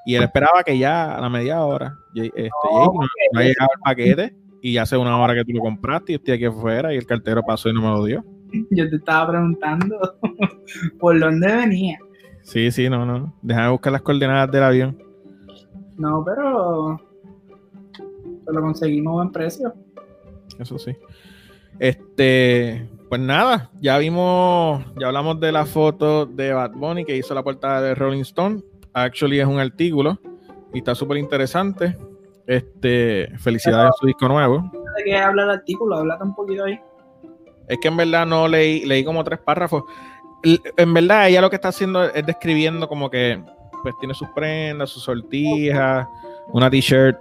y 0.04 0.14
él 0.14 0.22
esperaba 0.22 0.62
que 0.64 0.76
ya 0.78 1.16
a 1.16 1.20
la 1.20 1.28
media 1.28 1.64
hora 1.64 1.96
este, 2.14 2.50
no, 2.72 3.00
ha 3.34 3.42
llegado 3.42 3.70
el 3.74 3.80
paquete 3.82 4.36
y 4.60 4.76
hace 4.76 4.96
una 4.96 5.18
hora 5.18 5.34
que 5.34 5.44
tú 5.44 5.52
lo 5.52 5.60
compraste 5.60 6.12
y 6.12 6.14
estoy 6.16 6.34
aquí 6.34 6.44
afuera 6.44 6.92
y 6.94 6.96
el 6.96 7.06
cartero 7.06 7.42
pasó 7.42 7.68
y 7.68 7.74
no 7.74 7.82
me 7.82 7.88
lo 7.88 8.04
dio. 8.04 8.24
Yo 8.70 8.88
te 8.88 8.96
estaba 8.96 9.30
preguntando 9.30 9.96
por 11.00 11.18
dónde 11.18 11.46
venía. 11.46 11.98
Sí, 12.42 12.70
sí, 12.70 12.88
no, 12.88 13.06
no. 13.06 13.34
Déjame 13.42 13.70
buscar 13.70 13.92
las 13.92 14.02
coordenadas 14.02 14.50
del 14.50 14.62
avión. 14.62 15.02
No, 15.96 16.24
pero 16.24 17.00
lo 18.46 18.60
conseguimos 18.60 19.12
a 19.12 19.14
buen 19.14 19.32
precio. 19.32 19.72
Eso 20.58 20.78
sí. 20.78 20.96
Este, 21.78 22.88
pues 23.08 23.20
nada, 23.20 23.70
ya 23.80 23.98
vimos, 23.98 24.84
ya 24.98 25.08
hablamos 25.08 25.40
de 25.40 25.52
la 25.52 25.66
foto 25.66 26.26
de 26.26 26.52
Bad 26.52 26.72
Bunny 26.72 27.04
que 27.04 27.16
hizo 27.16 27.34
la 27.34 27.42
portada 27.42 27.80
de 27.80 27.94
Rolling 27.94 28.22
Stone. 28.22 28.62
Actually 28.94 29.40
es 29.40 29.46
un 29.46 29.58
artículo 29.58 30.18
y 30.72 30.78
está 30.78 30.94
súper 30.94 31.18
interesante. 31.18 31.96
Este, 32.46 33.28
felicidades 33.38 33.90
a 33.90 33.92
su 33.98 34.06
disco 34.06 34.28
nuevo. 34.28 34.70
¿De 34.96 35.04
qué 35.04 35.16
habla 35.16 35.44
el 35.44 35.50
artículo? 35.50 35.96
Háblate 35.96 36.24
un 36.24 36.34
poquito 36.34 36.64
ahí. 36.64 36.78
Es 37.68 37.78
que 37.80 37.88
en 37.88 37.96
verdad 37.96 38.26
no 38.26 38.48
leí, 38.48 38.84
leí 38.84 39.04
como 39.04 39.24
tres 39.24 39.38
párrafos. 39.38 39.84
En 40.42 40.92
verdad, 40.92 41.28
ella 41.28 41.40
lo 41.40 41.48
que 41.48 41.56
está 41.56 41.68
haciendo 41.68 42.04
es 42.04 42.26
describiendo 42.26 42.88
como 42.88 43.08
que 43.08 43.42
pues 43.82 43.94
tiene 44.00 44.14
sus 44.14 44.28
prendas, 44.30 44.90
sus 44.90 45.04
sortijas, 45.04 46.06
una 46.52 46.68
t-shirt 46.68 47.16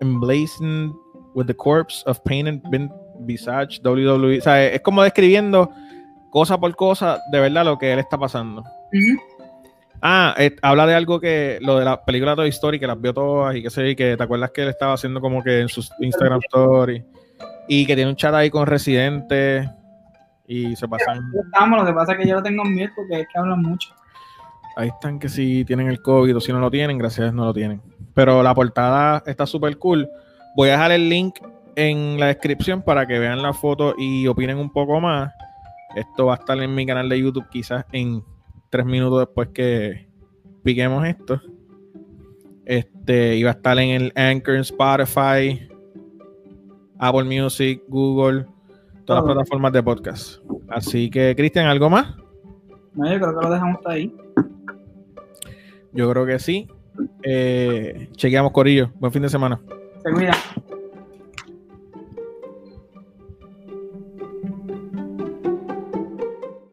emblazoned 0.00 0.92
with 1.34 1.46
the 1.46 1.54
corpse 1.54 2.02
of 2.06 2.18
painted 2.24 2.60
visage 3.20 3.80
WWE. 3.84 4.38
O 4.38 4.40
sea, 4.40 4.66
es 4.66 4.80
como 4.80 5.02
describiendo 5.02 5.70
cosa 6.30 6.58
por 6.58 6.74
cosa 6.76 7.18
de 7.30 7.40
verdad 7.40 7.64
lo 7.64 7.78
que 7.78 7.92
él 7.92 7.98
está 7.98 8.18
pasando. 8.18 8.64
Ah, 10.00 10.34
eh, 10.38 10.54
habla 10.62 10.86
de 10.86 10.94
algo 10.94 11.18
que, 11.18 11.58
lo 11.60 11.78
de 11.78 11.84
la 11.84 12.04
película 12.04 12.36
Toy 12.36 12.48
Story, 12.50 12.78
que 12.78 12.86
las 12.86 13.00
vio 13.00 13.12
todas 13.12 13.56
y 13.56 13.62
que 13.62 13.70
sé, 13.70 13.96
que 13.96 14.16
te 14.16 14.22
acuerdas 14.22 14.50
que 14.52 14.62
él 14.62 14.68
estaba 14.68 14.94
haciendo 14.94 15.20
como 15.20 15.42
que 15.42 15.60
en 15.60 15.68
sus 15.68 15.90
Instagram 16.00 16.40
Stories 16.44 17.02
y 17.66 17.86
que 17.86 17.94
tiene 17.94 18.10
un 18.10 18.16
chat 18.16 18.32
ahí 18.34 18.50
con 18.50 18.66
residentes 18.66 19.68
y 20.46 20.76
se 20.76 20.88
pasan. 20.88 21.30
Estamos, 21.44 21.80
lo 21.80 21.86
que 21.86 21.92
pasa 21.92 22.12
es 22.12 22.18
que 22.18 22.28
yo 22.28 22.36
lo 22.36 22.42
tengo 22.42 22.64
miedo 22.64 22.90
porque 22.94 23.20
es 23.20 23.28
que 23.32 23.38
hablan 23.38 23.62
mucho. 23.62 23.90
Ahí 24.76 24.88
están 24.88 25.18
que 25.18 25.28
si 25.28 25.64
tienen 25.64 25.88
el 25.88 26.00
COVID 26.00 26.36
o 26.36 26.40
si 26.40 26.52
no 26.52 26.60
lo 26.60 26.70
tienen, 26.70 26.98
gracias 26.98 27.34
no 27.34 27.44
lo 27.44 27.52
tienen. 27.52 27.82
Pero 28.14 28.42
la 28.42 28.54
portada 28.54 29.22
está 29.26 29.46
súper 29.46 29.76
cool. 29.78 30.08
Voy 30.56 30.68
a 30.68 30.72
dejar 30.72 30.92
el 30.92 31.08
link 31.08 31.40
en 31.74 32.18
la 32.18 32.26
descripción 32.26 32.82
para 32.82 33.06
que 33.06 33.18
vean 33.18 33.42
la 33.42 33.52
foto 33.52 33.94
y 33.98 34.26
opinen 34.28 34.58
un 34.58 34.72
poco 34.72 35.00
más. 35.00 35.32
Esto 35.96 36.26
va 36.26 36.34
a 36.34 36.36
estar 36.36 36.60
en 36.60 36.74
mi 36.74 36.86
canal 36.86 37.08
de 37.08 37.20
YouTube 37.20 37.48
quizás 37.50 37.84
en 37.92 38.22
tres 38.70 38.86
minutos 38.86 39.20
después 39.20 39.48
que 39.48 40.08
piquemos 40.62 41.06
esto. 41.06 41.40
Este 42.64 43.36
iba 43.36 43.50
a 43.50 43.54
estar 43.54 43.78
en 43.78 43.90
el 43.90 44.12
Anchor, 44.14 44.56
Spotify, 44.56 45.68
Apple 46.98 47.24
Music, 47.24 47.82
Google, 47.88 48.46
todas 49.04 49.24
las 49.24 49.34
plataformas 49.34 49.72
de 49.72 49.82
podcast. 49.82 50.42
Así 50.68 51.08
que, 51.08 51.34
Cristian, 51.34 51.66
¿algo 51.66 51.88
más? 51.88 52.14
No, 52.94 53.10
yo 53.10 53.18
creo 53.18 53.38
que 53.38 53.46
lo 53.46 53.52
dejamos 53.52 53.78
ahí. 53.86 54.14
Yo 55.92 56.10
creo 56.10 56.26
que 56.26 56.38
sí. 56.38 56.68
Eh, 57.22 58.08
chequeamos 58.12 58.52
Corillo. 58.52 58.90
Buen 58.96 59.12
fin 59.12 59.22
de 59.22 59.28
semana. 59.28 59.60
Se 60.02 60.10
cuida. 60.12 60.32